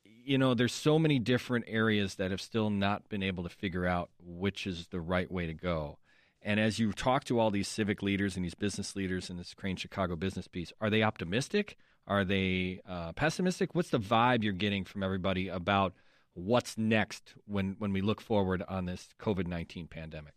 you 0.03 0.37
know, 0.37 0.53
there's 0.53 0.73
so 0.73 0.99
many 0.99 1.19
different 1.19 1.65
areas 1.67 2.15
that 2.15 2.31
have 2.31 2.41
still 2.41 2.69
not 2.69 3.09
been 3.09 3.23
able 3.23 3.43
to 3.43 3.49
figure 3.49 3.85
out 3.85 4.09
which 4.19 4.67
is 4.67 4.87
the 4.87 5.01
right 5.01 5.31
way 5.31 5.47
to 5.47 5.53
go. 5.53 5.97
And 6.41 6.59
as 6.59 6.79
you 6.79 6.91
talk 6.91 7.23
to 7.25 7.39
all 7.39 7.51
these 7.51 7.67
civic 7.67 8.01
leaders 8.01 8.35
and 8.35 8.43
these 8.43 8.55
business 8.55 8.95
leaders 8.95 9.29
in 9.29 9.37
this 9.37 9.53
Crain 9.53 9.75
Chicago 9.75 10.15
business 10.15 10.47
piece, 10.47 10.73
are 10.81 10.89
they 10.89 11.03
optimistic? 11.03 11.77
Are 12.07 12.25
they 12.25 12.81
uh, 12.87 13.13
pessimistic? 13.13 13.75
What's 13.75 13.89
the 13.89 13.99
vibe 13.99 14.43
you're 14.43 14.53
getting 14.53 14.83
from 14.83 15.03
everybody 15.03 15.49
about 15.49 15.93
what's 16.33 16.77
next 16.77 17.35
when, 17.45 17.75
when 17.77 17.93
we 17.93 18.01
look 18.01 18.21
forward 18.21 18.63
on 18.67 18.85
this 18.85 19.09
COVID 19.19 19.47
19 19.47 19.87
pandemic? 19.87 20.33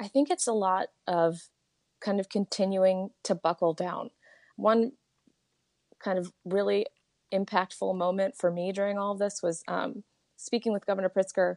I 0.00 0.08
think 0.08 0.30
it's 0.30 0.46
a 0.46 0.52
lot 0.52 0.88
of 1.06 1.48
kind 2.00 2.20
of 2.20 2.28
continuing 2.28 3.10
to 3.24 3.34
buckle 3.34 3.72
down. 3.72 4.10
One 4.56 4.92
kind 6.02 6.18
of 6.18 6.32
really 6.44 6.86
impactful 7.32 7.96
moment 7.96 8.36
for 8.36 8.50
me 8.50 8.72
during 8.72 8.98
all 8.98 9.12
of 9.12 9.18
this 9.18 9.40
was 9.42 9.62
um, 9.68 10.04
speaking 10.36 10.72
with 10.72 10.86
Governor 10.86 11.10
Pritzker. 11.10 11.56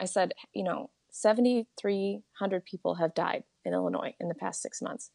I 0.00 0.06
said, 0.06 0.32
you 0.54 0.64
know, 0.64 0.90
7,300 1.10 2.64
people 2.64 2.96
have 2.96 3.14
died 3.14 3.44
in 3.64 3.72
Illinois 3.72 4.14
in 4.18 4.28
the 4.28 4.34
past 4.34 4.60
six 4.60 4.82
months, 4.82 5.10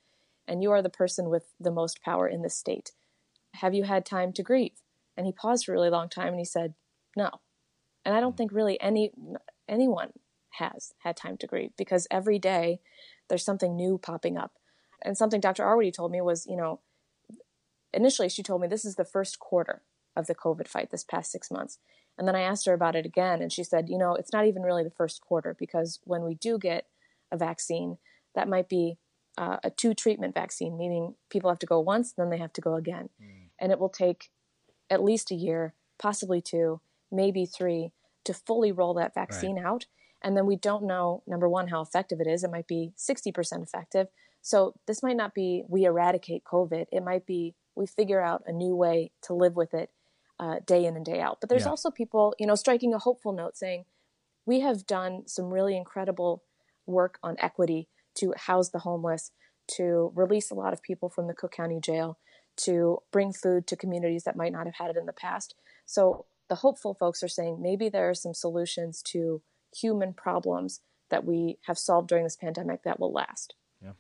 and 0.48 0.64
you 0.64 0.72
are 0.72 0.82
the 0.82 0.90
person 0.90 1.30
with 1.30 1.54
the 1.60 1.72
most 1.72 2.02
power 2.02 2.28
in 2.28 2.42
the 2.42 2.50
state. 2.50 2.92
Have 3.56 3.74
you 3.74 3.84
had 3.84 4.06
time 4.06 4.32
to 4.34 4.44
grieve? 4.44 4.82
And 5.18 5.26
he 5.26 5.34
paused 5.34 5.66
for 5.66 5.74
a 5.74 5.76
really 5.76 5.90
long 5.90 6.08
time 6.08 6.30
and 6.30 6.40
he 6.40 6.46
said, 6.46 6.76
No. 7.18 7.30
And 8.06 8.16
I 8.16 8.22
don't 8.22 8.38
think 8.38 8.54
really 8.54 8.80
any 8.80 9.12
anyone 9.68 10.12
has 10.52 10.94
had 11.00 11.16
time 11.16 11.38
to 11.38 11.48
grieve 11.48 11.72
because 11.78 12.08
every 12.10 12.40
day 12.40 12.80
there's 13.28 13.46
something 13.46 13.76
new 13.76 13.98
popping 13.98 14.38
up. 14.38 14.54
And 15.02 15.18
something 15.18 15.40
Dr. 15.40 15.64
Arwady 15.64 15.94
told 15.94 16.12
me 16.12 16.22
was, 16.22 16.46
you 16.46 16.58
know, 16.58 16.82
initially 17.94 18.30
she 18.30 18.44
told 18.44 18.62
me 18.62 18.68
this 18.68 18.86
is 18.86 18.96
the 18.96 19.06
first 19.06 19.40
quarter 19.40 19.84
of 20.16 20.28
the 20.28 20.36
COVID 20.36 20.68
fight 20.68 20.92
this 20.92 21.04
past 21.04 21.32
six 21.32 21.50
months. 21.50 21.80
And 22.18 22.28
then 22.28 22.36
I 22.36 22.42
asked 22.42 22.66
her 22.66 22.74
about 22.74 22.98
it 22.98 23.06
again, 23.06 23.42
and 23.42 23.52
she 23.52 23.64
said, 23.64 23.88
you 23.88 23.98
know, 23.98 24.14
it's 24.14 24.34
not 24.34 24.46
even 24.46 24.64
really 24.64 24.84
the 24.84 24.90
first 24.90 25.22
quarter 25.22 25.56
because 25.58 26.00
when 26.04 26.24
we 26.24 26.36
do 26.36 26.58
get 26.58 26.86
a 27.32 27.38
vaccine, 27.38 27.98
that 28.36 28.50
might 28.50 28.68
be 28.68 28.98
uh, 29.38 29.58
a 29.64 29.70
two 29.70 29.94
treatment 29.94 30.34
vaccine, 30.34 30.78
meaning 30.78 31.16
people 31.30 31.50
have 31.50 31.60
to 31.60 31.66
go 31.66 31.80
once, 31.80 32.12
then 32.12 32.30
they 32.30 32.38
have 32.38 32.52
to 32.54 32.62
go 32.62 32.76
again. 32.76 33.10
Mm. 33.22 33.50
And 33.58 33.72
it 33.72 33.80
will 33.80 33.90
take 33.90 34.30
at 34.90 35.04
least 35.04 35.32
a 35.32 35.36
year, 35.36 35.74
possibly 35.98 36.42
two, 36.42 36.82
maybe 37.10 37.46
three, 37.46 37.94
to 38.26 38.34
fully 38.34 38.72
roll 38.74 38.94
that 38.96 39.14
vaccine 39.14 39.56
right. 39.56 39.66
out. 39.66 39.86
And 40.22 40.36
then 40.36 40.46
we 40.46 40.56
don't 40.56 40.86
know, 40.86 41.24
number 41.28 41.48
one, 41.48 41.70
how 41.70 41.82
effective 41.82 42.20
it 42.20 42.28
is. 42.28 42.44
It 42.44 42.52
might 42.52 42.68
be 42.68 42.92
60% 42.98 43.64
effective. 43.64 44.08
So 44.42 44.74
this 44.88 45.04
might 45.04 45.18
not 45.18 45.34
be 45.34 45.64
we 45.68 45.86
eradicate 45.86 46.44
COVID. 46.44 46.86
It 46.92 47.04
might 47.04 47.26
be 47.26 47.56
we 47.76 47.86
figure 47.86 48.22
out 48.22 48.44
a 48.46 48.52
new 48.52 48.76
way 48.76 49.12
to 49.24 49.34
live 49.34 49.56
with 49.56 49.74
it 49.74 49.90
uh, 50.40 50.58
day 50.66 50.86
in 50.86 50.96
and 50.96 51.06
day 51.06 51.22
out. 51.22 51.40
But 51.40 51.50
there's 51.50 51.64
yeah. 51.64 51.70
also 51.70 51.90
people, 51.90 52.34
you 52.40 52.48
know, 52.48 52.56
striking 52.56 52.94
a 52.94 53.00
hopeful 53.00 53.34
note 53.34 53.58
saying, 53.58 53.86
we 54.46 54.62
have 54.62 54.86
done 54.86 55.24
some 55.28 55.52
really 55.52 55.78
incredible 55.78 56.44
work 56.86 57.20
on 57.22 57.36
equity 57.40 57.88
to 58.16 58.34
house 58.36 58.70
the 58.70 58.80
homeless, 58.80 59.32
to 59.68 60.12
release 60.16 60.50
a 60.50 60.56
lot 60.56 60.74
of 60.74 60.82
people 60.82 61.10
from 61.10 61.28
the 61.28 61.34
Cook 61.34 61.52
County 61.52 61.80
Jail, 61.80 62.18
to 62.58 63.00
bring 63.12 63.32
food 63.32 63.68
to 63.68 63.76
communities 63.76 64.24
that 64.24 64.36
might 64.36 64.52
not 64.52 64.66
have 64.66 64.76
had 64.76 64.90
it 64.90 64.98
in 64.98 65.06
the 65.06 65.14
past. 65.14 65.56
So 65.86 66.26
the 66.50 66.56
hopeful 66.56 66.94
folks 66.94 67.22
are 67.24 67.30
saying 67.30 67.62
maybe 67.62 67.90
there 67.90 68.10
are 68.10 68.16
some 68.16 68.34
solutions 68.34 69.02
to 69.04 69.42
human 69.76 70.14
problems 70.14 70.82
that 71.10 71.26
we 71.26 71.58
have 71.66 71.78
solved 71.78 72.08
during 72.08 72.24
this 72.24 72.36
pandemic 72.36 72.84
that 72.84 73.00
will 73.00 73.12
last. 73.12 73.56
Yeah. 73.82 73.92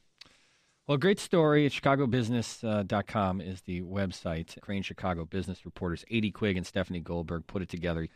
Well, 0.87 0.97
great 0.97 1.19
story 1.19 1.65
at 1.65 1.71
chicagobusiness.com 1.71 3.39
uh, 3.39 3.43
is 3.43 3.61
the 3.61 3.81
website. 3.81 4.59
Crain 4.61 4.83
Chicago 4.83 5.25
business 5.25 5.65
reporters 5.65 6.05
AD 6.11 6.33
Quig 6.33 6.57
and 6.57 6.65
Stephanie 6.65 6.99
Goldberg 6.99 7.47
put 7.47 7.61
it 7.61 7.69
together. 7.69 8.07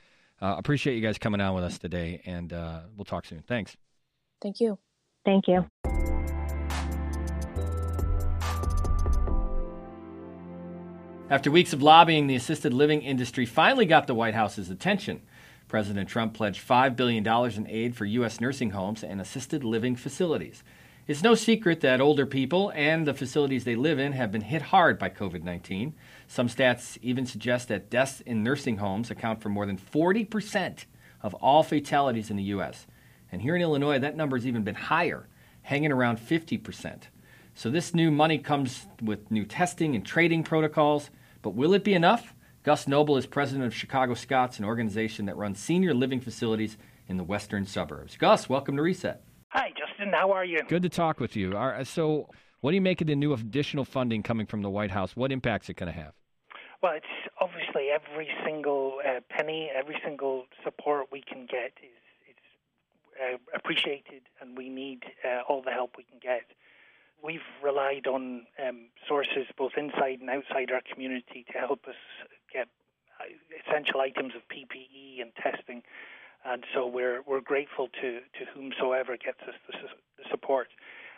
Uh, 0.42 0.56
appreciate 0.58 0.96
you 0.96 1.02
guys 1.02 1.18
coming 1.18 1.42
on 1.42 1.56
with 1.56 1.64
us 1.64 1.78
today, 1.78 2.22
and 2.26 2.52
uh, 2.52 2.82
we'll 2.96 3.06
talk 3.06 3.26
soon. 3.26 3.44
Thanks. 3.48 3.78
Thank 4.42 4.60
you. 4.60 4.78
Thank 5.24 5.48
you. 5.48 5.66
After 11.30 11.50
weeks 11.50 11.74
of 11.74 11.82
lobbying, 11.82 12.28
the 12.28 12.36
assisted 12.36 12.74
living 12.74 13.02
industry 13.02 13.46
finally 13.46 13.86
got 13.86 14.06
the 14.06 14.14
White 14.14 14.36
House's 14.36 14.70
attention. 14.70 15.22
President 15.74 16.08
Trump 16.08 16.36
pledged 16.36 16.62
$5 16.62 16.96
billion 16.96 17.28
in 17.28 17.68
aid 17.68 17.96
for 17.96 18.06
U.S. 18.06 18.40
nursing 18.40 18.70
homes 18.70 19.04
and 19.04 19.20
assisted 19.20 19.64
living 19.64 19.96
facilities. 19.96 20.62
It's 21.08 21.24
no 21.24 21.34
secret 21.34 21.82
that 21.82 22.00
older 22.00 22.28
people 22.28 22.72
and 22.76 23.08
the 23.08 23.14
facilities 23.16 23.64
they 23.64 23.76
live 23.76 23.98
in 23.98 24.12
have 24.12 24.32
been 24.32 24.42
hit 24.42 24.62
hard 24.62 25.00
by 25.00 25.10
COVID 25.10 25.42
19. 25.42 25.96
Some 26.28 26.48
stats 26.48 27.00
even 27.02 27.26
suggest 27.26 27.70
that 27.70 27.90
deaths 27.90 28.22
in 28.22 28.44
nursing 28.44 28.78
homes 28.78 29.10
account 29.10 29.42
for 29.42 29.50
more 29.50 29.66
than 29.66 29.80
40% 29.80 30.86
of 31.24 31.34
all 31.34 31.64
fatalities 31.64 32.30
in 32.30 32.38
the 32.38 32.44
U.S. 32.44 32.86
And 33.32 33.42
here 33.42 33.56
in 33.56 33.62
Illinois, 33.64 33.98
that 33.98 34.16
number 34.16 34.38
has 34.38 34.46
even 34.46 34.62
been 34.62 34.76
higher, 34.76 35.28
hanging 35.64 35.92
around 35.92 36.20
50%. 36.20 37.06
So 37.56 37.72
this 37.72 37.96
new 37.96 38.12
money 38.12 38.38
comes 38.38 38.86
with 39.02 39.32
new 39.32 39.44
testing 39.44 39.96
and 39.96 40.06
trading 40.06 40.44
protocols. 40.44 41.10
But 41.42 41.56
will 41.56 41.74
it 41.74 41.84
be 41.84 41.96
enough? 41.96 42.36
Gus 42.64 42.88
Noble 42.88 43.18
is 43.18 43.26
president 43.26 43.66
of 43.66 43.76
Chicago 43.76 44.14
Scots, 44.14 44.58
an 44.58 44.64
organization 44.64 45.26
that 45.26 45.36
runs 45.36 45.60
senior 45.60 45.94
living 45.94 46.22
facilities 46.22 46.78
in 47.10 47.18
the 47.18 47.24
western 47.24 47.66
suburbs. 47.66 48.16
Gus, 48.16 48.48
welcome 48.48 48.78
to 48.78 48.82
Reset. 48.82 49.22
Hi, 49.50 49.74
Justin. 49.78 50.14
How 50.14 50.32
are 50.32 50.46
you? 50.46 50.62
Good 50.70 50.84
to 50.84 50.90
talk 50.90 51.20
with 51.20 51.36
you. 51.36 51.52
so, 51.84 52.30
what 52.62 52.72
do 52.72 52.76
you 52.76 52.82
make 52.82 53.02
of 53.02 53.08
the 53.08 53.16
new 53.16 53.34
additional 53.34 53.84
funding 53.84 54.24
coming 54.24 54.46
from 54.46 54.62
the 54.62 54.70
White 54.70 54.92
House? 54.92 55.14
What 55.14 55.34
impact's 55.34 55.68
it 55.68 55.76
going 55.76 55.92
to 55.92 56.00
have? 56.00 56.14
Well, 56.82 56.94
it's 56.96 57.06
obviously 57.42 57.90
every 57.90 58.30
single 58.46 59.00
uh, 59.06 59.20
penny, 59.30 59.70
every 59.76 59.98
single 60.02 60.46
support 60.64 61.08
we 61.12 61.22
can 61.22 61.46
get 61.46 61.74
is 61.84 62.00
it's 62.30 62.40
uh, 63.22 63.38
appreciated, 63.54 64.22
and 64.40 64.58
we 64.58 64.70
need 64.70 65.04
uh, 65.26 65.42
all 65.50 65.62
the 65.62 65.72
help 65.72 65.96
we 65.98 66.06
can 66.06 66.20
get. 66.22 66.44
We've 67.22 67.40
relied 67.62 68.08
on 68.08 68.48
um, 68.66 68.88
sources 69.08 69.48
both 69.58 69.74
inside 69.78 70.20
and 70.20 70.30
outside 70.30 70.72
our 70.72 70.82
community 70.94 71.46
to 71.52 71.58
help 71.58 71.86
us 71.88 71.96
get 72.30 72.43
Uh, 73.24 73.32
essential 73.66 74.02
items 74.02 74.34
of 74.36 74.42
PPE 74.50 75.22
and 75.22 75.32
testing 75.42 75.82
and 76.46 76.64
so 76.74 76.86
we're 76.86 77.22
we're 77.26 77.42
grateful 77.42 77.88
to 78.02 78.20
to 78.20 78.46
whomsoever 78.54 79.18
gets 79.18 79.40
us 79.48 79.56
the, 79.68 79.74
the 80.18 80.30
support. 80.30 80.68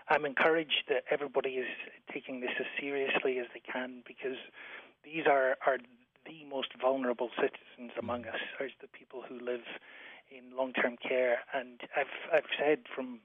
I'm 0.07 0.25
encouraged 0.25 0.85
that 0.87 1.03
everybody 1.09 1.57
is 1.57 1.67
taking 2.13 2.41
this 2.41 2.51
as 2.59 2.67
seriously 2.79 3.39
as 3.39 3.47
they 3.53 3.61
can 3.61 4.03
because 4.05 4.37
these 5.03 5.25
are 5.25 5.57
are 5.65 5.77
the 6.25 6.45
most 6.49 6.69
vulnerable 6.79 7.29
citizens 7.35 7.91
mm. 7.93 7.99
among 7.99 8.25
us, 8.25 8.41
are 8.59 8.69
the 8.81 8.87
people 8.87 9.23
who 9.27 9.39
live 9.39 9.65
in 10.29 10.55
long-term 10.55 10.97
care. 10.97 11.39
And 11.53 11.81
I've 11.97 12.15
I've 12.31 12.51
said 12.59 12.85
from 12.93 13.19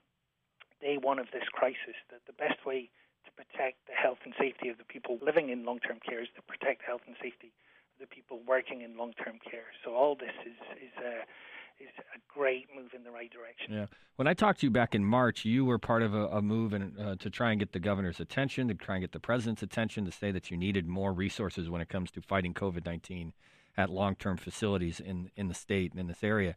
day 0.81 0.97
one 0.97 1.19
of 1.19 1.27
this 1.31 1.45
crisis 1.53 1.97
that 2.09 2.25
the 2.25 2.33
best 2.33 2.65
way 2.65 2.89
to 3.25 3.31
protect 3.37 3.85
the 3.85 3.93
health 3.93 4.17
and 4.25 4.33
safety 4.39 4.69
of 4.69 4.79
the 4.79 4.83
people 4.83 5.19
living 5.21 5.49
in 5.49 5.65
long-term 5.65 5.99
care 6.01 6.21
is 6.21 6.29
to 6.35 6.41
protect 6.41 6.81
the 6.81 6.87
health 6.87 7.05
and 7.05 7.15
safety 7.21 7.53
the 8.01 8.07
people 8.07 8.41
working 8.47 8.81
in 8.81 8.97
long-term 8.97 9.39
care. 9.49 9.69
So 9.85 9.93
all 9.93 10.15
this 10.15 10.33
is 10.45 10.57
is 10.81 10.91
uh, 10.97 11.23
is 11.79 11.89
a 12.15 12.19
great 12.27 12.67
move 12.75 12.91
in 12.95 13.03
the 13.03 13.11
right 13.11 13.31
direction. 13.31 13.73
Yeah. 13.73 13.85
When 14.15 14.27
I 14.27 14.33
talked 14.33 14.59
to 14.59 14.67
you 14.67 14.71
back 14.71 14.93
in 14.93 15.03
March, 15.03 15.45
you 15.45 15.65
were 15.65 15.79
part 15.79 16.03
of 16.03 16.13
a, 16.13 16.27
a 16.27 16.41
move 16.41 16.73
in, 16.73 16.95
uh, 16.99 17.15
to 17.15 17.29
try 17.29 17.51
and 17.51 17.59
get 17.59 17.71
the 17.71 17.79
governor's 17.79 18.19
attention, 18.19 18.67
to 18.67 18.73
try 18.73 18.95
and 18.95 19.03
get 19.03 19.13
the 19.13 19.19
president's 19.19 19.63
attention, 19.63 20.05
to 20.05 20.11
say 20.11 20.31
that 20.31 20.51
you 20.51 20.57
needed 20.57 20.87
more 20.87 21.13
resources 21.13 21.69
when 21.69 21.81
it 21.81 21.89
comes 21.89 22.11
to 22.11 22.21
fighting 22.21 22.53
COVID 22.53 22.85
19 22.85 23.33
at 23.77 23.89
long 23.89 24.15
term 24.15 24.37
facilities 24.37 24.99
in, 24.99 25.31
in 25.35 25.47
the 25.47 25.53
state 25.53 25.91
and 25.91 25.99
in 25.99 26.07
this 26.07 26.23
area. 26.23 26.55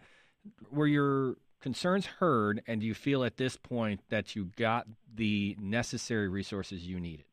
Were 0.70 0.86
your 0.86 1.36
concerns 1.60 2.06
heard, 2.06 2.62
and 2.66 2.80
do 2.80 2.86
you 2.86 2.94
feel 2.94 3.24
at 3.24 3.36
this 3.36 3.56
point 3.56 4.00
that 4.10 4.36
you 4.36 4.50
got 4.56 4.86
the 5.14 5.56
necessary 5.58 6.28
resources 6.28 6.86
you 6.86 7.00
needed? 7.00 7.24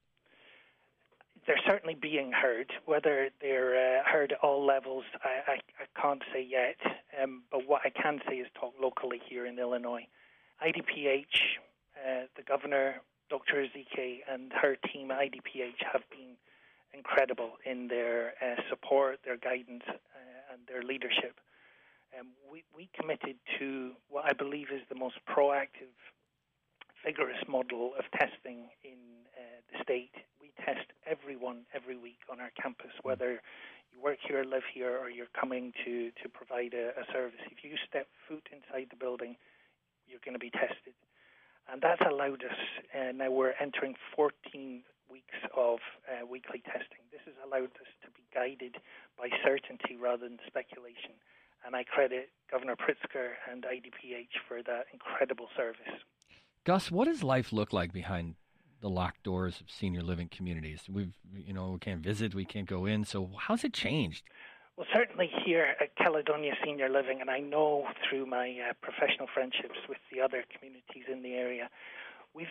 They're 1.48 1.60
certainly 1.67 1.95
being 1.95 2.31
heard. 2.31 2.71
Whether 2.86 3.29
they're 3.41 4.00
uh, 4.00 4.03
heard 4.05 4.33
at 4.33 4.39
all 4.39 4.65
levels, 4.65 5.03
I, 5.24 5.53
I, 5.53 5.55
I 5.55 6.01
can't 6.01 6.21
say 6.33 6.45
yet. 6.48 6.77
Um, 7.21 7.43
but 7.51 7.67
what 7.67 7.81
I 7.83 7.89
can 7.89 8.19
say 8.27 8.36
is 8.36 8.48
talk 8.60 8.74
locally 8.81 9.21
here 9.27 9.45
in 9.45 9.57
Illinois. 9.57 10.07
IDPH, 10.65 11.24
uh, 11.98 12.25
the 12.36 12.43
governor, 12.43 13.01
Dr. 13.29 13.55
Ezike 13.55 14.19
and 14.29 14.51
her 14.53 14.75
team 14.93 15.10
at 15.10 15.19
IDPH 15.19 15.81
have 15.91 16.03
been 16.12 16.36
incredible 16.93 17.51
in 17.65 17.88
their 17.88 18.33
uh, 18.41 18.62
support, 18.69 19.19
their 19.25 19.38
guidance, 19.38 19.83
uh, 19.88 20.53
and 20.53 20.62
their 20.67 20.83
leadership. 20.83 21.39
Um, 22.19 22.27
we, 22.51 22.63
we 22.75 22.89
committed 23.00 23.38
to 23.57 23.91
what 24.10 24.25
I 24.25 24.33
believe 24.33 24.67
is 24.71 24.81
the 24.89 24.95
most 24.95 25.15
proactive, 25.27 25.95
vigorous 27.03 27.41
model 27.48 27.91
of 27.98 28.05
testing 28.17 28.70
in 28.84 29.00
uh, 29.38 29.62
the 29.72 29.84
state. 29.84 30.13
We 30.39 30.53
test 30.65 30.86
everyone 31.05 31.65
every 31.74 31.98
week 31.98 32.20
on 32.31 32.39
our 32.39 32.51
campus, 32.62 32.93
hmm. 33.01 33.08
whether 33.08 33.41
you 33.91 34.00
work 34.01 34.17
here, 34.25 34.43
live 34.43 34.65
here, 34.74 34.98
or 34.98 35.10
you're 35.10 35.31
coming 35.39 35.74
to, 35.86 36.12
to 36.24 36.29
provide 36.29 36.74
a, 36.74 36.96
a 36.96 37.05
service. 37.12 37.41
If 37.51 37.63
you 37.63 37.75
step 37.88 38.08
foot 38.27 38.48
inside 38.51 38.88
the 38.89 38.96
building, 38.96 39.36
you're 40.08 40.24
going 40.24 40.36
to 40.36 40.39
be 40.39 40.51
tested. 40.51 40.96
And 41.72 41.81
that's 41.81 42.01
allowed 42.01 42.43
us, 42.43 42.60
uh, 42.91 43.12
now 43.13 43.31
we're 43.31 43.53
entering 43.60 43.96
14 44.15 44.84
weeks 45.10 45.39
of 45.55 45.79
uh, 46.08 46.25
weekly 46.25 46.63
testing. 46.65 47.03
This 47.12 47.22
has 47.27 47.36
allowed 47.43 47.75
us 47.79 47.91
to 48.03 48.10
be 48.15 48.24
guided 48.34 48.79
by 49.20 49.29
certainty 49.43 49.96
rather 50.00 50.27
than 50.27 50.39
speculation. 50.48 51.15
And 51.65 51.75
I 51.75 51.84
credit 51.84 52.31
Governor 52.50 52.75
Pritzker 52.75 53.38
and 53.51 53.63
IDPH 53.63 54.41
for 54.48 54.63
that 54.63 54.88
incredible 54.91 55.48
service. 55.55 56.01
Gus, 56.63 56.91
what 56.91 57.06
does 57.06 57.24
life 57.24 57.51
look 57.51 57.74
like 57.74 57.91
behind 57.91 58.36
the 58.82 58.89
locked 58.89 59.24
doors 59.24 59.60
of 59.62 59.72
senior 59.72 60.03
living 60.03 60.30
communities? 60.30 60.84
We've, 60.88 61.13
you 61.34 61.53
know, 61.53 61.72
we 61.72 61.80
can't 61.80 62.01
visit, 62.01 62.36
we 62.36 62.46
can't 62.46 62.68
go 62.68 62.86
in. 62.86 63.03
So 63.03 63.32
how's 63.39 63.63
it 63.63 63.74
changed? 63.74 64.24
Well, 64.77 64.88
certainly 64.94 65.30
here 65.46 65.75
at 65.82 65.96
Caledonia 65.96 66.53
Senior 66.63 66.89
Living, 66.89 67.20
and 67.20 67.30
I 67.30 67.39
know 67.39 67.88
through 68.08 68.25
my 68.25 68.58
uh, 68.70 68.74
professional 68.82 69.27
friendships 69.34 69.77
with 69.89 69.98
the 70.12 70.22
other 70.22 70.44
communities 70.56 71.03
in 71.12 71.24
the 71.24 71.34
area, 71.34 71.70
we've 72.34 72.48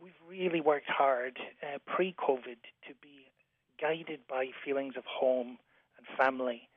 we've 0.00 0.12
really 0.28 0.60
worked 0.60 0.88
hard 0.88 1.38
uh, 1.62 1.78
pre-COVID 1.86 2.58
to 2.86 2.94
be 3.00 3.30
guided 3.80 4.20
by 4.28 4.48
feelings 4.64 4.94
of 4.96 5.04
home 5.04 5.58
and 5.96 6.06
family, 6.18 6.68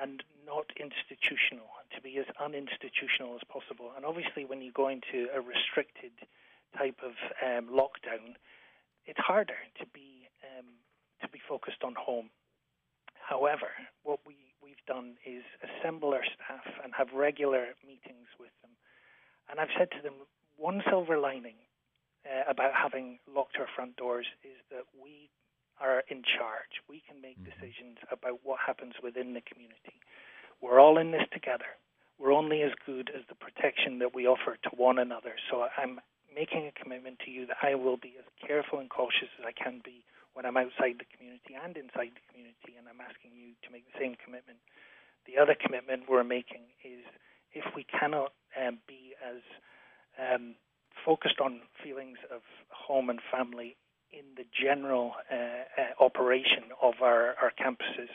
and 0.00 0.22
not 0.46 0.66
institutional, 0.78 1.66
be 2.08 2.16
as 2.16 2.28
uninstitutional 2.40 3.36
as 3.36 3.44
possible. 3.52 3.92
And 3.94 4.08
obviously, 4.08 4.48
when 4.48 4.62
you 4.64 4.72
go 4.72 4.88
into 4.88 5.28
a 5.36 5.40
restricted 5.44 6.16
type 6.72 6.96
of 7.04 7.12
um, 7.44 7.68
lockdown, 7.68 8.40
it's 9.04 9.20
harder 9.20 9.60
to 9.80 9.84
be 9.92 10.28
um, 10.40 10.80
to 11.20 11.28
be 11.28 11.40
focused 11.44 11.84
on 11.84 11.94
home. 11.98 12.30
However, 13.20 13.68
what 14.04 14.20
we, 14.24 14.36
we've 14.64 14.80
done 14.86 15.20
is 15.26 15.44
assemble 15.60 16.14
our 16.16 16.24
staff 16.24 16.64
and 16.82 16.94
have 16.96 17.08
regular 17.12 17.76
meetings 17.84 18.32
with 18.40 18.54
them. 18.62 18.72
And 19.50 19.60
I've 19.60 19.74
said 19.76 19.90
to 19.92 20.00
them, 20.00 20.14
one 20.56 20.80
silver 20.88 21.18
lining 21.18 21.60
uh, 22.24 22.48
about 22.48 22.72
having 22.72 23.18
locked 23.28 23.56
our 23.60 23.68
front 23.76 23.96
doors 23.96 24.26
is 24.44 24.56
that 24.70 24.88
we 24.96 25.28
are 25.80 26.04
in 26.08 26.22
charge. 26.22 26.80
We 26.88 27.02
can 27.06 27.20
make 27.20 27.36
mm-hmm. 27.36 27.52
decisions 27.52 27.98
about 28.10 28.40
what 28.44 28.58
happens 28.64 28.94
within 29.02 29.34
the 29.34 29.44
community. 29.44 30.00
We're 30.62 30.80
all 30.80 30.96
in 30.98 31.12
this 31.12 31.26
together. 31.32 31.68
We're 32.18 32.32
only 32.32 32.62
as 32.62 32.72
good 32.84 33.10
as 33.14 33.22
the 33.28 33.34
protection 33.34 33.98
that 34.00 34.14
we 34.14 34.26
offer 34.26 34.58
to 34.62 34.70
one 34.76 34.98
another. 34.98 35.34
So 35.50 35.66
I'm 35.76 36.00
making 36.34 36.66
a 36.66 36.72
commitment 36.74 37.18
to 37.24 37.30
you 37.30 37.46
that 37.46 37.58
I 37.62 37.74
will 37.74 37.96
be 37.96 38.14
as 38.18 38.26
careful 38.46 38.78
and 38.80 38.90
cautious 38.90 39.30
as 39.38 39.46
I 39.46 39.52
can 39.52 39.80
be 39.84 40.04
when 40.34 40.44
I'm 40.46 40.56
outside 40.56 40.98
the 40.98 41.08
community 41.16 41.54
and 41.54 41.76
inside 41.76 42.14
the 42.14 42.26
community, 42.30 42.78
and 42.78 42.86
I'm 42.86 43.00
asking 43.00 43.34
you 43.34 43.54
to 43.66 43.72
make 43.72 43.86
the 43.90 43.98
same 43.98 44.14
commitment. 44.22 44.58
The 45.26 45.38
other 45.38 45.54
commitment 45.54 46.04
we're 46.08 46.24
making 46.24 46.70
is 46.84 47.02
if 47.52 47.64
we 47.74 47.84
cannot 47.84 48.32
um, 48.54 48.78
be 48.86 49.14
as 49.18 49.42
um, 50.18 50.54
focused 51.04 51.40
on 51.40 51.60
feelings 51.82 52.18
of 52.30 52.42
home 52.70 53.10
and 53.10 53.20
family 53.30 53.76
in 54.12 54.24
the 54.36 54.44
general 54.50 55.12
uh, 55.30 55.34
uh, 55.34 56.04
operation 56.04 56.70
of 56.82 56.94
our, 57.02 57.34
our 57.42 57.52
campuses, 57.58 58.08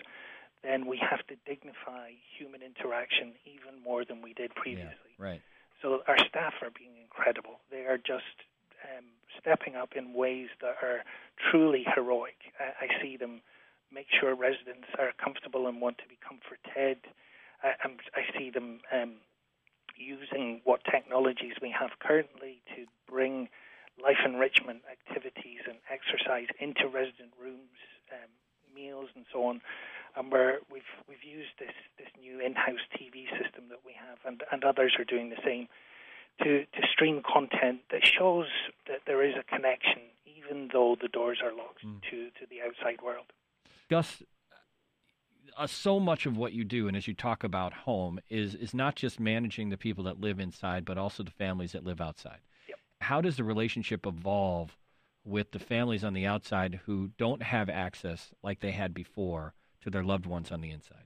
then 0.63 0.87
we 0.87 0.97
have 0.97 1.25
to 1.27 1.35
dignify 1.45 2.11
human 2.37 2.61
interaction 2.61 3.33
even 3.45 3.81
more 3.83 4.05
than 4.05 4.21
we 4.21 4.33
did 4.33 4.55
previously. 4.55 5.13
Yeah, 5.19 5.25
right. 5.25 5.41
So 5.81 5.99
our 6.07 6.17
staff 6.17 6.53
are 6.61 6.71
being 6.71 6.95
incredible. 7.01 7.59
They 7.69 7.83
are 7.85 7.97
just 7.97 8.47
um, 8.87 9.05
stepping 9.39 9.75
up 9.75 9.93
in 9.95 10.13
ways 10.13 10.47
that 10.61 10.75
are 10.81 11.03
truly 11.51 11.85
heroic. 11.93 12.39
I, 12.59 12.85
I, 12.85 13.01
see 13.01 13.17
them 13.17 13.41
make 13.91 14.07
sure 14.19 14.35
residents 14.35 14.87
are 14.97 15.11
comfortable 15.21 15.67
and 15.67 15.81
want 15.81 15.97
to 15.99 16.07
be 16.07 16.17
comforted. 16.23 16.99
I, 17.63 17.75
I 17.83 18.37
see 18.37 18.49
them 18.49 18.79
um, 18.91 19.19
using 19.95 20.61
what 20.63 20.81
technologies 20.89 21.53
we 21.61 21.73
have 21.77 21.91
currently 21.99 22.61
to 22.75 22.85
bring 23.09 23.49
life 24.01 24.19
enrichment 24.25 24.81
activities 24.89 25.61
and 25.69 25.77
exercise 25.91 26.47
into 26.59 26.89
resident 26.89 27.33
rooms, 27.37 27.77
um, 28.11 28.31
meals, 28.75 29.09
and 29.15 29.25
so 29.31 29.45
on. 29.45 29.61
And 30.15 30.31
where 30.31 30.59
we've 30.71 30.93
we've 31.07 31.23
used 31.23 31.57
this 31.59 31.73
this 31.97 32.09
new 32.19 32.39
in-house 32.39 32.85
TV 32.93 33.25
system 33.31 33.69
that 33.69 33.81
we 33.85 33.93
have, 33.93 34.19
and, 34.25 34.43
and 34.51 34.63
others 34.63 34.95
are 34.99 35.05
doing 35.05 35.29
the 35.29 35.41
same 35.43 35.67
to, 36.41 36.65
to 36.65 36.87
stream 36.91 37.21
content 37.21 37.81
that 37.91 38.05
shows 38.05 38.47
that 38.87 39.01
there 39.05 39.23
is 39.23 39.35
a 39.35 39.43
connection, 39.43 40.01
even 40.25 40.69
though 40.73 40.95
the 40.99 41.07
doors 41.07 41.39
are 41.43 41.53
locked 41.53 41.85
mm. 41.85 42.01
to, 42.09 42.29
to 42.39 42.47
the 42.49 42.61
outside 42.65 43.01
world. 43.03 43.25
Gus, 43.89 44.23
uh, 45.57 45.67
so 45.67 45.99
much 45.99 46.25
of 46.25 46.37
what 46.37 46.53
you 46.53 46.63
do, 46.63 46.87
and 46.87 46.97
as 46.97 47.07
you 47.07 47.13
talk 47.13 47.43
about 47.43 47.73
home, 47.73 48.19
is 48.29 48.55
is 48.55 48.73
not 48.73 48.95
just 48.95 49.19
managing 49.19 49.69
the 49.69 49.77
people 49.77 50.03
that 50.05 50.19
live 50.19 50.39
inside, 50.39 50.85
but 50.85 50.97
also 50.97 51.23
the 51.23 51.31
families 51.31 51.73
that 51.73 51.83
live 51.83 52.01
outside. 52.01 52.39
Yep. 52.67 52.77
How 53.01 53.21
does 53.21 53.37
the 53.37 53.43
relationship 53.43 54.05
evolve 54.05 54.75
with 55.25 55.51
the 55.51 55.59
families 55.59 56.03
on 56.03 56.13
the 56.13 56.25
outside 56.25 56.81
who 56.85 57.11
don't 57.17 57.43
have 57.43 57.69
access 57.69 58.33
like 58.43 58.59
they 58.59 58.71
had 58.71 58.93
before 58.93 59.53
to 59.81 59.89
their 59.89 60.03
loved 60.03 60.25
ones 60.25 60.51
on 60.51 60.61
the 60.61 60.71
inside? 60.71 61.05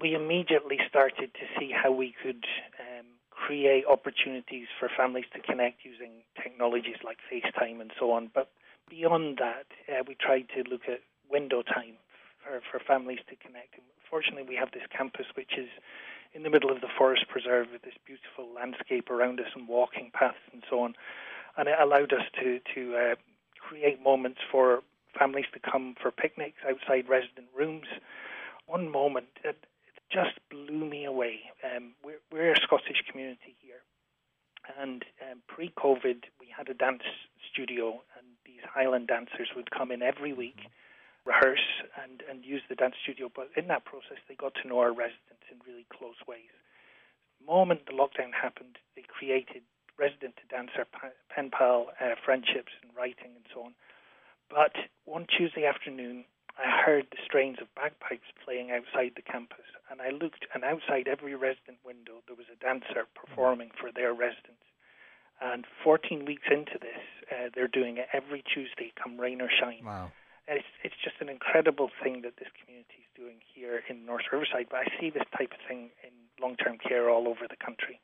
We 0.00 0.14
immediately 0.14 0.78
started 0.88 1.34
to 1.34 1.46
see 1.58 1.70
how 1.70 1.92
we 1.92 2.14
could 2.22 2.44
um, 2.80 3.06
create 3.30 3.84
opportunities 3.84 4.68
for 4.80 4.88
families 4.96 5.26
to 5.34 5.40
connect 5.40 5.84
using 5.84 6.24
technologies 6.42 6.96
like 7.04 7.18
FaceTime 7.30 7.80
and 7.80 7.92
so 7.98 8.12
on. 8.12 8.30
But 8.34 8.50
beyond 8.88 9.38
that, 9.38 9.66
uh, 9.92 10.02
we 10.08 10.14
tried 10.14 10.48
to 10.56 10.68
look 10.70 10.88
at 10.88 11.00
window 11.30 11.62
time 11.62 12.00
for, 12.42 12.60
for 12.70 12.82
families 12.82 13.20
to 13.28 13.36
connect. 13.36 13.74
And 13.74 13.84
fortunately, 14.08 14.44
we 14.48 14.56
have 14.56 14.72
this 14.72 14.88
campus 14.96 15.26
which 15.36 15.58
is 15.58 15.68
in 16.34 16.42
the 16.42 16.50
middle 16.50 16.70
of 16.70 16.80
the 16.80 16.88
forest 16.96 17.28
preserve 17.28 17.68
with 17.72 17.82
this 17.82 17.94
beautiful 18.04 18.48
landscape 18.54 19.10
around 19.10 19.40
us 19.40 19.52
and 19.54 19.68
walking 19.68 20.10
paths 20.12 20.36
and 20.52 20.62
so 20.70 20.80
on. 20.80 20.94
And 21.56 21.68
it 21.68 21.76
allowed 21.80 22.12
us 22.12 22.26
to, 22.40 22.60
to 22.74 22.96
uh, 22.96 23.14
create 23.58 24.02
moments 24.02 24.40
for 24.50 24.82
families 25.18 25.46
to 25.54 25.60
come 25.60 25.94
for 26.00 26.10
picnics 26.10 26.58
outside 26.68 27.08
resident 27.08 27.48
rooms. 27.56 27.86
One 28.66 28.90
moment, 28.90 29.26
uh, 29.48 29.52
just 30.12 30.38
blew 30.50 30.84
me 30.84 31.04
away. 31.04 31.40
Um, 31.64 31.94
we're, 32.04 32.20
we're 32.30 32.52
a 32.52 32.60
Scottish 32.62 33.02
community 33.10 33.56
here, 33.60 33.82
and 34.78 35.04
um, 35.22 35.42
pre-COVID, 35.48 36.24
we 36.40 36.46
had 36.56 36.68
a 36.68 36.74
dance 36.74 37.02
studio, 37.52 38.02
and 38.16 38.26
these 38.44 38.62
Highland 38.72 39.08
dancers 39.08 39.48
would 39.56 39.70
come 39.70 39.90
in 39.90 40.02
every 40.02 40.32
week, 40.32 40.58
rehearse, 41.24 41.82
and, 42.02 42.22
and 42.30 42.44
use 42.44 42.62
the 42.68 42.76
dance 42.76 42.94
studio. 43.02 43.30
But 43.34 43.50
in 43.56 43.66
that 43.68 43.84
process, 43.84 44.18
they 44.28 44.34
got 44.34 44.54
to 44.62 44.68
know 44.68 44.78
our 44.78 44.92
residents 44.92 45.46
in 45.50 45.58
really 45.66 45.86
close 45.90 46.16
ways. 46.28 46.54
The 47.40 47.46
moment 47.46 47.86
the 47.86 47.92
lockdown 47.92 48.32
happened, 48.32 48.78
they 48.94 49.02
created 49.02 49.62
resident 49.98 50.36
to 50.36 50.44
dancer 50.48 50.86
pen 51.28 51.50
pal 51.50 51.88
uh, 52.00 52.14
friendships 52.24 52.72
and 52.82 52.90
writing 52.96 53.32
and 53.34 53.46
so 53.52 53.64
on. 53.64 53.74
But 54.48 54.76
one 55.04 55.26
Tuesday 55.26 55.66
afternoon, 55.66 56.24
I 56.56 56.70
heard 56.70 57.06
the 57.10 57.20
strains 57.24 57.58
of 57.60 57.74
bagpipes 57.74 58.30
playing 58.44 58.70
outside 58.70 59.12
the 59.16 59.22
campus, 59.22 59.66
and 59.90 60.00
I 60.00 60.10
looked, 60.10 60.46
and 60.54 60.64
outside 60.64 61.08
every 61.08 61.34
resident 61.34 61.78
window 61.84 62.22
there 62.26 62.36
was 62.36 62.46
a 62.48 62.56
dancer 62.56 63.04
performing 63.14 63.70
for 63.78 63.92
their 63.92 64.14
residents. 64.14 64.64
And 65.40 65.66
14 65.84 66.24
weeks 66.24 66.48
into 66.50 66.78
this, 66.80 67.02
uh, 67.30 67.50
they're 67.54 67.68
doing 67.68 67.98
it 67.98 68.08
every 68.12 68.42
Tuesday, 68.42 68.92
come 68.96 69.20
rain 69.20 69.42
or 69.42 69.50
shine. 69.50 69.84
Wow. 69.84 70.10
And 70.48 70.58
it's, 70.58 70.72
it's 70.82 70.96
just 71.02 71.16
an 71.20 71.28
incredible 71.28 71.90
thing 72.02 72.22
that 72.22 72.38
this 72.38 72.48
community 72.56 73.04
is 73.04 73.10
doing 73.14 73.42
here 73.52 73.82
in 73.90 74.06
North 74.06 74.24
Riverside, 74.32 74.68
but 74.70 74.80
I 74.80 74.88
see 74.98 75.10
this 75.10 75.26
type 75.36 75.52
of 75.52 75.60
thing 75.68 75.90
in 76.00 76.14
long 76.40 76.56
term 76.56 76.78
care 76.78 77.10
all 77.10 77.28
over 77.28 77.44
the 77.50 77.56
country. 77.56 78.00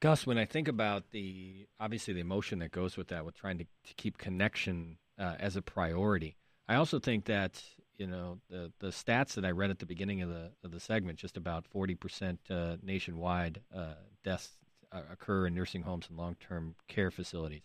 Gus, 0.00 0.26
when 0.26 0.36
I 0.36 0.44
think 0.44 0.68
about 0.68 1.10
the 1.10 1.66
obviously 1.80 2.12
the 2.12 2.20
emotion 2.20 2.58
that 2.58 2.70
goes 2.70 2.96
with 2.96 3.08
that, 3.08 3.24
with 3.24 3.34
trying 3.34 3.58
to, 3.58 3.64
to 3.64 3.94
keep 3.94 4.18
connection 4.18 4.98
uh, 5.18 5.36
as 5.38 5.56
a 5.56 5.62
priority, 5.62 6.36
I 6.68 6.74
also 6.74 6.98
think 6.98 7.24
that 7.26 7.62
you 7.96 8.06
know 8.06 8.38
the 8.50 8.72
the 8.78 8.88
stats 8.88 9.34
that 9.34 9.44
I 9.44 9.52
read 9.52 9.70
at 9.70 9.78
the 9.78 9.86
beginning 9.86 10.20
of 10.20 10.28
the 10.28 10.52
of 10.62 10.70
the 10.70 10.80
segment, 10.80 11.18
just 11.18 11.36
about 11.36 11.66
forty 11.66 11.94
percent 11.94 12.40
uh, 12.50 12.76
nationwide 12.82 13.62
uh, 13.74 13.94
deaths 14.22 14.50
uh, 14.92 15.00
occur 15.10 15.46
in 15.46 15.54
nursing 15.54 15.82
homes 15.82 16.06
and 16.08 16.18
long 16.18 16.36
term 16.46 16.74
care 16.88 17.10
facilities, 17.10 17.62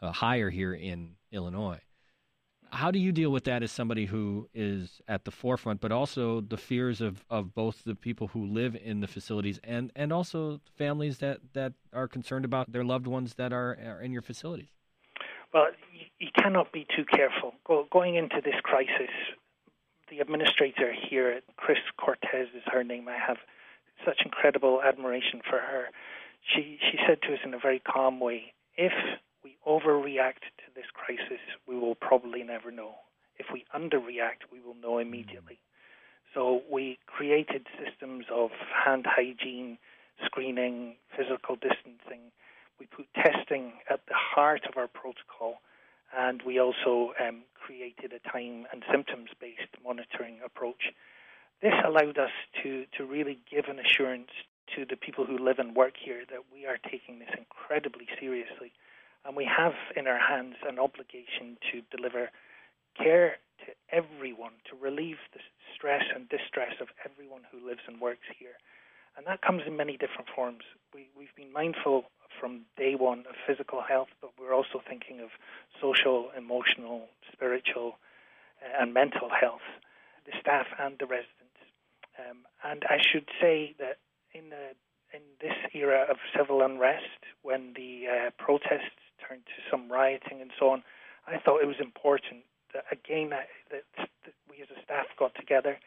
uh, 0.00 0.12
higher 0.12 0.50
here 0.50 0.74
in 0.74 1.16
Illinois. 1.32 1.80
How 2.74 2.90
do 2.90 2.98
you 2.98 3.12
deal 3.12 3.30
with 3.30 3.44
that 3.44 3.62
as 3.62 3.70
somebody 3.70 4.06
who 4.06 4.48
is 4.52 5.00
at 5.06 5.24
the 5.24 5.30
forefront, 5.30 5.80
but 5.80 5.92
also 5.92 6.40
the 6.40 6.56
fears 6.56 7.00
of, 7.00 7.24
of 7.30 7.54
both 7.54 7.84
the 7.84 7.94
people 7.94 8.28
who 8.28 8.44
live 8.46 8.76
in 8.76 9.00
the 9.00 9.06
facilities 9.06 9.60
and, 9.62 9.92
and 9.94 10.12
also 10.12 10.60
families 10.76 11.18
that, 11.18 11.38
that 11.52 11.72
are 11.92 12.08
concerned 12.08 12.44
about 12.44 12.72
their 12.72 12.82
loved 12.82 13.06
ones 13.06 13.34
that 13.34 13.52
are, 13.52 13.78
are 13.86 14.00
in 14.00 14.12
your 14.12 14.22
facilities? 14.22 14.68
Well, 15.52 15.68
you, 16.18 16.28
cannot 16.36 16.72
be 16.72 16.84
too 16.96 17.04
careful. 17.04 17.54
Go, 17.64 17.86
going 17.92 18.16
into 18.16 18.40
this 18.44 18.56
crisis, 18.64 19.14
the 20.10 20.18
administrator 20.18 20.92
here, 20.92 21.40
Chris 21.56 21.78
Cortez 21.96 22.48
is 22.56 22.62
her 22.66 22.82
name. 22.82 23.08
I 23.08 23.16
have 23.16 23.38
such 24.04 24.22
incredible 24.24 24.82
admiration 24.82 25.40
for 25.48 25.58
her. 25.58 25.86
She 26.52 26.78
she 26.90 26.98
said 27.06 27.22
to 27.22 27.34
us 27.34 27.38
in 27.44 27.54
a 27.54 27.58
very 27.58 27.78
calm 27.80 28.20
way, 28.20 28.52
if 28.76 28.92
overreact 29.66 30.44
to 30.58 30.66
this 30.74 30.86
crisis, 30.92 31.40
we 31.66 31.78
will 31.78 31.94
probably 31.94 32.42
never 32.42 32.70
know. 32.70 32.94
If 33.38 33.46
we 33.52 33.64
underreact, 33.74 34.50
we 34.52 34.60
will 34.60 34.74
know 34.74 34.98
immediately. 34.98 35.58
So 36.34 36.62
we 36.70 36.98
created 37.06 37.66
systems 37.78 38.26
of 38.32 38.50
hand 38.84 39.06
hygiene, 39.08 39.78
screening, 40.24 40.96
physical 41.16 41.56
distancing. 41.56 42.32
We 42.78 42.86
put 42.86 43.06
testing 43.14 43.72
at 43.88 44.00
the 44.08 44.14
heart 44.14 44.62
of 44.68 44.76
our 44.76 44.88
protocol, 44.88 45.60
and 46.16 46.42
we 46.42 46.58
also 46.58 47.12
um, 47.20 47.42
created 47.54 48.12
a 48.12 48.28
time 48.28 48.66
and 48.72 48.82
symptoms 48.90 49.30
based 49.40 49.70
monitoring 49.82 50.40
approach. 50.44 50.92
This 51.62 51.74
allowed 51.84 52.18
us 52.18 52.34
to, 52.62 52.84
to 52.98 53.04
really 53.04 53.38
give 53.50 53.66
an 53.68 53.78
assurance 53.78 54.30
to 54.74 54.84
the 54.84 54.96
people 54.96 55.24
who 55.24 55.38
live 55.38 55.58
and 55.58 55.76
work 55.76 55.94
here 56.02 56.24
that 56.30 56.40
we 56.52 56.66
are 56.66 56.78
taking 56.90 57.20
this 57.20 57.30
incredibly 57.38 58.08
seriously. 58.18 58.72
And 59.24 59.36
we 59.36 59.48
have 59.48 59.72
in 59.96 60.06
our 60.06 60.18
hands 60.18 60.56
an 60.68 60.78
obligation 60.78 61.56
to 61.72 61.82
deliver 61.94 62.30
care 62.96 63.36
to 63.66 63.72
everyone, 63.90 64.52
to 64.70 64.76
relieve 64.76 65.16
the 65.32 65.40
stress 65.74 66.04
and 66.14 66.28
distress 66.28 66.74
of 66.80 66.88
everyone 67.04 67.42
who 67.50 67.66
lives 67.66 67.80
and 67.86 68.00
works 68.00 68.26
here. 68.38 68.58
And 69.16 69.26
that 69.26 69.42
comes 69.42 69.62
in 69.66 69.76
many 69.76 69.96
different 69.96 70.28
forms. 70.34 70.64
We, 70.92 71.08
we've 71.16 71.34
been 71.36 71.52
mindful 71.52 72.04
from 72.40 72.62
day 72.76 72.94
one 72.96 73.20
of 73.20 73.36
physical 73.46 73.80
health, 73.80 74.08
but 74.20 74.32
we're 74.38 74.54
also 74.54 74.82
thinking 74.86 75.20
of 75.20 75.30
social, 75.80 76.30
emotional, 76.36 77.08
spiritual, 77.32 77.96
uh, 78.60 78.82
and 78.82 78.92
mental 78.92 79.30
health, 79.30 79.64
the 80.26 80.32
staff 80.40 80.66
and 80.78 80.96
the 80.98 81.06
residents. 81.06 81.30
Um, 82.18 82.38
and 82.64 82.84
I 82.88 82.98
should 83.00 83.28
say 83.40 83.74
that 83.78 83.98
in 84.32 84.50
the 84.50 84.74
in 85.14 85.22
this 85.40 85.54
era 85.72 86.06
of 86.10 86.16
civil 86.36 86.60
unrest, 86.60 87.22
when 87.42 87.72
the 87.76 88.06
uh, 88.10 88.30
protests 88.36 88.98
turned 89.28 89.46
to 89.46 89.58
some 89.70 89.90
rioting 89.90 90.40
and 90.40 90.50
so 90.58 90.70
on, 90.70 90.82
I 91.26 91.38
thought 91.38 91.62
it 91.62 91.66
was 91.66 91.80
important 91.80 92.44
that 92.72 92.84
again 92.90 93.30
that, 93.30 93.48
that, 93.70 93.84
we 94.50 94.62
as 94.62 94.68
a 94.70 94.80
staff 94.82 95.06
got 95.18 95.34
together 95.34 95.78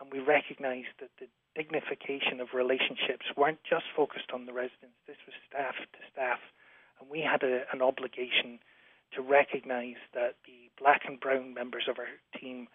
and 0.00 0.12
we 0.12 0.20
recognised 0.20 0.94
that 1.00 1.10
the 1.20 1.26
dignification 1.54 2.40
of 2.40 2.52
relationships 2.54 3.26
weren't 3.36 3.62
just 3.64 3.86
focused 3.96 4.30
on 4.32 4.46
the 4.46 4.52
residents. 4.52 4.96
This 5.06 5.16
was 5.26 5.34
staff 5.48 5.74
to 5.74 6.00
staff, 6.12 6.38
and 7.00 7.08
we 7.08 7.20
had 7.20 7.42
a, 7.42 7.64
an 7.72 7.80
obligation 7.80 8.60
to 9.14 9.22
recognise 9.22 9.96
that 10.12 10.36
the 10.44 10.68
black 10.78 11.02
and 11.06 11.18
brown 11.18 11.54
members 11.54 11.88
of 11.88 11.98
our 11.98 12.12
team 12.38 12.68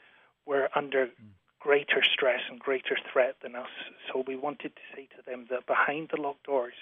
were 0.45 0.69
under 0.75 1.07
mm. 1.07 1.12
greater 1.60 2.01
stress 2.01 2.41
and 2.49 2.60
greater 2.60 2.97
threat 3.12 3.36
than 3.43 3.55
us. 3.55 3.69
So 4.12 4.23
we 4.25 4.36
wanted 4.36 4.73
to 4.75 4.81
say 4.95 5.07
to 5.15 5.21
them 5.29 5.45
that 5.51 5.67
behind 5.67 6.10
the 6.10 6.21
locked 6.21 6.45
doors, 6.45 6.73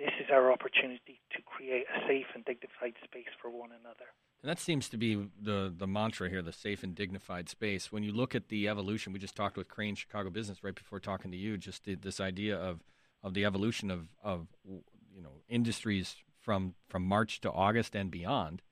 this 0.00 0.12
is 0.18 0.30
our 0.32 0.50
opportunity 0.50 1.20
to 1.36 1.42
create 1.42 1.84
a 1.94 2.08
safe 2.08 2.26
and 2.34 2.42
dignified 2.46 2.94
space 3.04 3.28
for 3.40 3.50
one 3.50 3.68
another. 3.78 4.06
And 4.42 4.48
that 4.48 4.58
seems 4.58 4.88
to 4.88 4.96
be 4.96 5.28
the, 5.40 5.72
the 5.76 5.86
mantra 5.86 6.30
here, 6.30 6.40
the 6.40 6.52
safe 6.52 6.82
and 6.82 6.94
dignified 6.94 7.50
space. 7.50 7.92
When 7.92 8.02
you 8.02 8.10
look 8.10 8.34
at 8.34 8.48
the 8.48 8.66
evolution, 8.68 9.12
we 9.12 9.18
just 9.18 9.36
talked 9.36 9.58
with 9.58 9.68
Crain 9.68 9.94
Chicago 9.94 10.30
Business 10.30 10.64
right 10.64 10.74
before 10.74 11.00
talking 11.00 11.30
to 11.30 11.36
you, 11.36 11.58
just 11.58 11.84
the, 11.84 11.96
this 11.96 12.18
idea 12.18 12.56
of, 12.56 12.80
of 13.22 13.34
the 13.34 13.44
evolution 13.44 13.90
of, 13.90 14.06
of 14.24 14.46
you 14.64 15.22
know 15.22 15.32
industries 15.50 16.16
from, 16.40 16.74
from 16.88 17.04
March 17.04 17.42
to 17.42 17.52
August 17.52 17.94
and 17.94 18.10
beyond. 18.10 18.62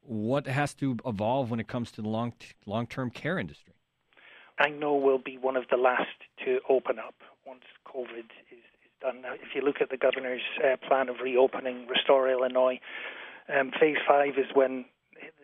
What 0.00 0.46
has 0.46 0.72
to 0.74 0.96
evolve 1.04 1.50
when 1.50 1.60
it 1.60 1.68
comes 1.68 1.90
to 1.92 2.00
the 2.00 2.08
long 2.08 2.32
long 2.64 2.86
term 2.86 3.10
care 3.10 3.38
industry? 3.38 3.74
I 4.58 4.70
know 4.70 4.94
we'll 4.94 5.18
be 5.18 5.36
one 5.36 5.56
of 5.56 5.64
the 5.70 5.76
last 5.76 6.16
to 6.46 6.60
open 6.70 6.98
up 6.98 7.16
once 7.46 7.64
COVID 7.86 8.30
done. 9.00 9.22
If 9.42 9.54
you 9.54 9.62
look 9.62 9.76
at 9.80 9.90
the 9.90 9.96
governor's 9.96 10.42
uh, 10.62 10.76
plan 10.86 11.08
of 11.08 11.16
reopening 11.22 11.86
Restore 11.86 12.30
Illinois, 12.30 12.80
um, 13.48 13.70
phase 13.78 13.98
five 14.06 14.34
is 14.38 14.46
when 14.54 14.84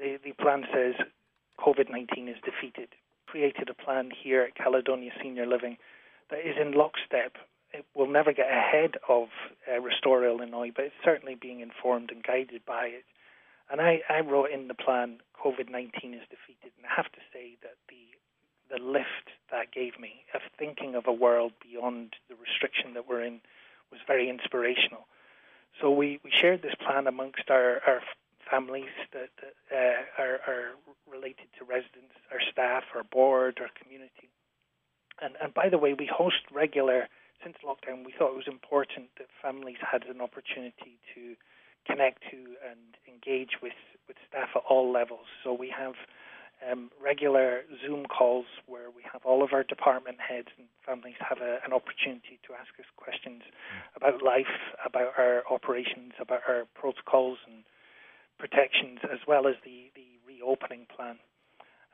the, 0.01 0.19
the 0.25 0.33
plan 0.33 0.65
says 0.73 0.95
COVID 1.59 1.91
19 1.91 2.29
is 2.29 2.37
defeated. 2.45 2.89
Created 3.27 3.69
a 3.69 3.75
plan 3.75 4.11
here 4.11 4.43
at 4.43 4.55
Caledonia 4.55 5.11
Senior 5.23 5.47
Living 5.47 5.79
that 6.31 6.41
is 6.41 6.57
in 6.61 6.73
lockstep. 6.73 7.37
It 7.73 7.87
will 7.97 8.11
never 8.11 8.33
get 8.33 8.51
ahead 8.51 8.97
of 9.09 9.29
uh, 9.71 9.81
Restore 9.81 10.27
Illinois, 10.27 10.71
but 10.75 10.87
it's 10.87 11.05
certainly 11.05 11.35
being 11.35 11.61
informed 11.61 12.11
and 12.11 12.23
guided 12.23 12.67
by 12.67 12.87
it. 12.87 13.05
And 13.71 13.81
I, 13.81 14.01
I 14.11 14.21
wrote 14.21 14.51
in 14.51 14.69
the 14.69 14.75
plan 14.75 15.21
COVID 15.43 15.71
19 15.71 16.15
is 16.15 16.21
defeated. 16.29 16.73
And 16.77 16.85
I 16.85 16.95
have 16.95 17.11
to 17.13 17.23
say 17.33 17.57
that 17.63 17.81
the 17.89 18.13
the 18.73 18.83
lift 18.83 19.29
that 19.51 19.71
gave 19.71 20.01
me 20.01 20.25
of 20.35 20.41
thinking 20.59 20.95
of 20.95 21.07
a 21.07 21.13
world 21.13 21.53
beyond 21.63 22.15
the 22.29 22.35
restriction 22.35 22.95
that 22.95 23.09
we're 23.09 23.23
in 23.23 23.41
was 23.91 24.01
very 24.07 24.29
inspirational. 24.31 25.07
So 25.81 25.91
we, 25.91 26.21
we 26.25 26.31
shared 26.31 26.63
this 26.63 26.75
plan 26.75 27.07
amongst 27.07 27.51
our, 27.51 27.81
our 27.87 28.01
families 28.51 28.93
that, 29.13 29.29
that 29.41 29.55
uh, 29.71 30.23
are, 30.23 30.41
are 30.47 30.69
related 31.11 31.47
to 31.59 31.65
residents, 31.65 32.17
our 32.31 32.41
staff, 32.51 32.85
our 32.95 33.05
board, 33.05 33.59
our 33.61 33.71
community. 33.81 34.29
And, 35.21 35.35
and 35.43 35.53
by 35.55 35.69
the 35.69 35.79
way, 35.79 35.95
we 35.95 36.07
host 36.07 36.41
regular, 36.53 37.09
since 37.43 37.57
lockdown, 37.65 38.05
we 38.05 38.13
thought 38.19 38.33
it 38.33 38.37
was 38.37 38.49
important 38.49 39.09
that 39.19 39.27
families 39.41 39.77
had 39.81 40.05
an 40.05 40.21
opportunity 40.21 40.99
to 41.15 41.37
connect 41.87 42.23
to 42.31 42.37
and 42.69 42.97
engage 43.07 43.61
with, 43.63 43.77
with 44.09 44.17
staff 44.29 44.49
at 44.57 44.63
all 44.69 44.91
levels. 44.91 45.27
So 45.45 45.53
we 45.53 45.69
have 45.71 45.95
um, 46.71 46.91
regular 47.03 47.63
Zoom 47.85 48.07
calls 48.07 48.47
where 48.67 48.91
we 48.91 49.03
have 49.11 49.25
all 49.25 49.43
of 49.43 49.53
our 49.53 49.63
department 49.65 50.19
heads 50.21 50.49
and 50.59 50.69
families 50.85 51.17
have 51.19 51.39
a, 51.41 51.59
an 51.65 51.73
opportunity 51.73 52.39
to 52.47 52.55
ask 52.55 52.71
us 52.79 52.87
questions 52.97 53.43
about 53.97 54.23
life, 54.23 54.75
about 54.85 55.13
our 55.19 55.43
operations, 55.51 56.13
about 56.21 56.41
our 56.49 56.67
protocols 56.75 57.39
and 57.47 57.65
protections, 58.39 59.01
as 59.11 59.21
well 59.27 59.47
as 59.47 59.57
the, 59.65 59.91
the 59.95 60.07
reopening 60.27 60.87
plan. 60.95 61.19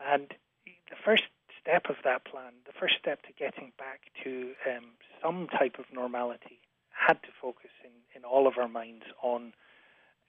And 0.04 0.28
the 0.66 0.96
first 1.04 1.24
step 1.60 1.86
of 1.88 1.96
that 2.04 2.24
plan, 2.24 2.52
the 2.66 2.72
first 2.78 2.94
step 3.00 3.22
to 3.22 3.32
getting 3.32 3.72
back 3.78 4.00
to 4.24 4.52
um, 4.66 4.84
some 5.22 5.48
type 5.48 5.78
of 5.78 5.86
normality, 5.92 6.60
had 6.90 7.22
to 7.22 7.28
focus 7.40 7.70
in, 7.84 7.90
in 8.14 8.24
all 8.24 8.46
of 8.46 8.58
our 8.58 8.68
minds 8.68 9.04
on 9.22 9.52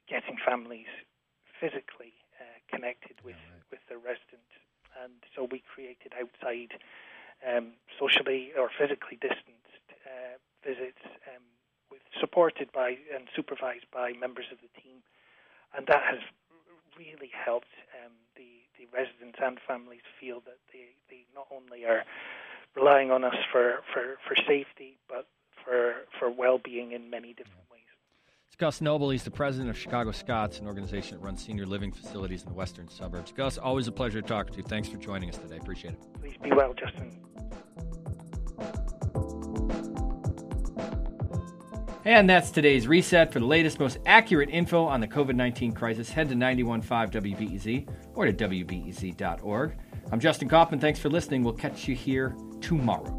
getting 0.08 0.38
families 0.46 0.88
physically 1.60 2.14
connected 2.70 3.18
with. 3.24 3.36
With 3.72 3.80
the 3.90 3.98
resident. 3.98 4.50
And 5.02 5.14
so 5.36 5.48
we 5.50 5.64
created 5.64 6.14
outside, 6.18 6.78
um, 7.46 7.74
socially 7.98 8.52
or 8.58 8.70
physically 8.70 9.18
distanced 9.22 9.88
uh, 10.06 10.36
visits, 10.66 11.02
um, 11.30 11.44
with, 11.92 12.02
supported 12.20 12.72
by 12.72 12.98
and 13.14 13.28
supervised 13.36 13.88
by 13.94 14.14
members 14.14 14.46
of 14.52 14.58
the 14.60 14.72
team. 14.82 15.00
And 15.76 15.88
that 15.88 16.04
has 16.04 16.20
really 16.98 17.32
helped 17.32 17.72
um, 18.04 18.12
the, 18.36 18.50
the 18.78 18.86
residents 18.92 19.40
and 19.42 19.60
families 19.66 20.04
feel 20.20 20.42
that 20.46 20.60
they, 20.74 20.92
they 21.10 21.24
not 21.34 21.48
only 21.54 21.86
are 21.86 22.04
relying 22.76 23.12
on 23.12 23.24
us 23.24 23.38
for, 23.52 23.80
for, 23.94 24.18
for 24.28 24.36
safety, 24.36 24.98
but 25.08 25.28
for, 25.64 26.06
for 26.18 26.30
well 26.30 26.58
being 26.58 26.92
in 26.92 27.10
many 27.10 27.34
different 27.34 27.70
Gus 28.58 28.82
Noble, 28.82 29.10
he's 29.10 29.24
the 29.24 29.32
president 29.32 29.70
of 29.70 29.78
Chicago 29.78 30.12
Scots, 30.12 30.60
an 30.60 30.68
organization 30.68 31.18
that 31.18 31.24
runs 31.24 31.44
senior 31.44 31.66
living 31.66 31.94
facilities 31.94 32.44
in 32.44 32.50
the 32.50 32.54
western 32.54 32.90
suburbs. 32.90 33.32
Gus, 33.32 33.58
always 33.58 33.88
a 33.88 33.92
pleasure 33.92 34.22
to 34.22 34.28
talk 34.28 34.50
to 34.52 34.58
you. 34.58 34.64
Thanks 34.64 34.90
for 34.90 34.98
joining 34.98 35.30
us 35.30 35.38
today. 35.38 35.58
Appreciate 35.58 35.94
it. 35.94 36.00
Please 36.20 36.36
be 36.44 36.52
well, 36.52 36.74
Justin. 36.74 37.20
And 42.04 42.30
that's 42.30 42.52
today's 42.52 42.88
reset. 42.88 43.32
For 43.32 43.40
the 43.40 43.46
latest, 43.46 43.80
most 43.80 44.00
accurate 44.06 44.50
info 44.50 44.84
on 44.84 45.00
the 45.00 45.08
COVID 45.08 45.36
19 45.36 45.72
crisis, 45.72 46.10
head 46.10 46.28
to 46.30 46.36
915 46.36 47.22
WBEZ 47.22 47.88
or 48.16 48.26
to 48.26 48.34
WBEZ.org. 48.34 49.78
I'm 50.12 50.20
Justin 50.20 50.50
Kaufman. 50.50 50.80
Thanks 50.80 51.00
for 51.00 51.10
listening. 51.10 51.44
We'll 51.44 51.54
catch 51.54 51.88
you 51.88 51.96
here 51.96 52.36
tomorrow. 52.62 53.19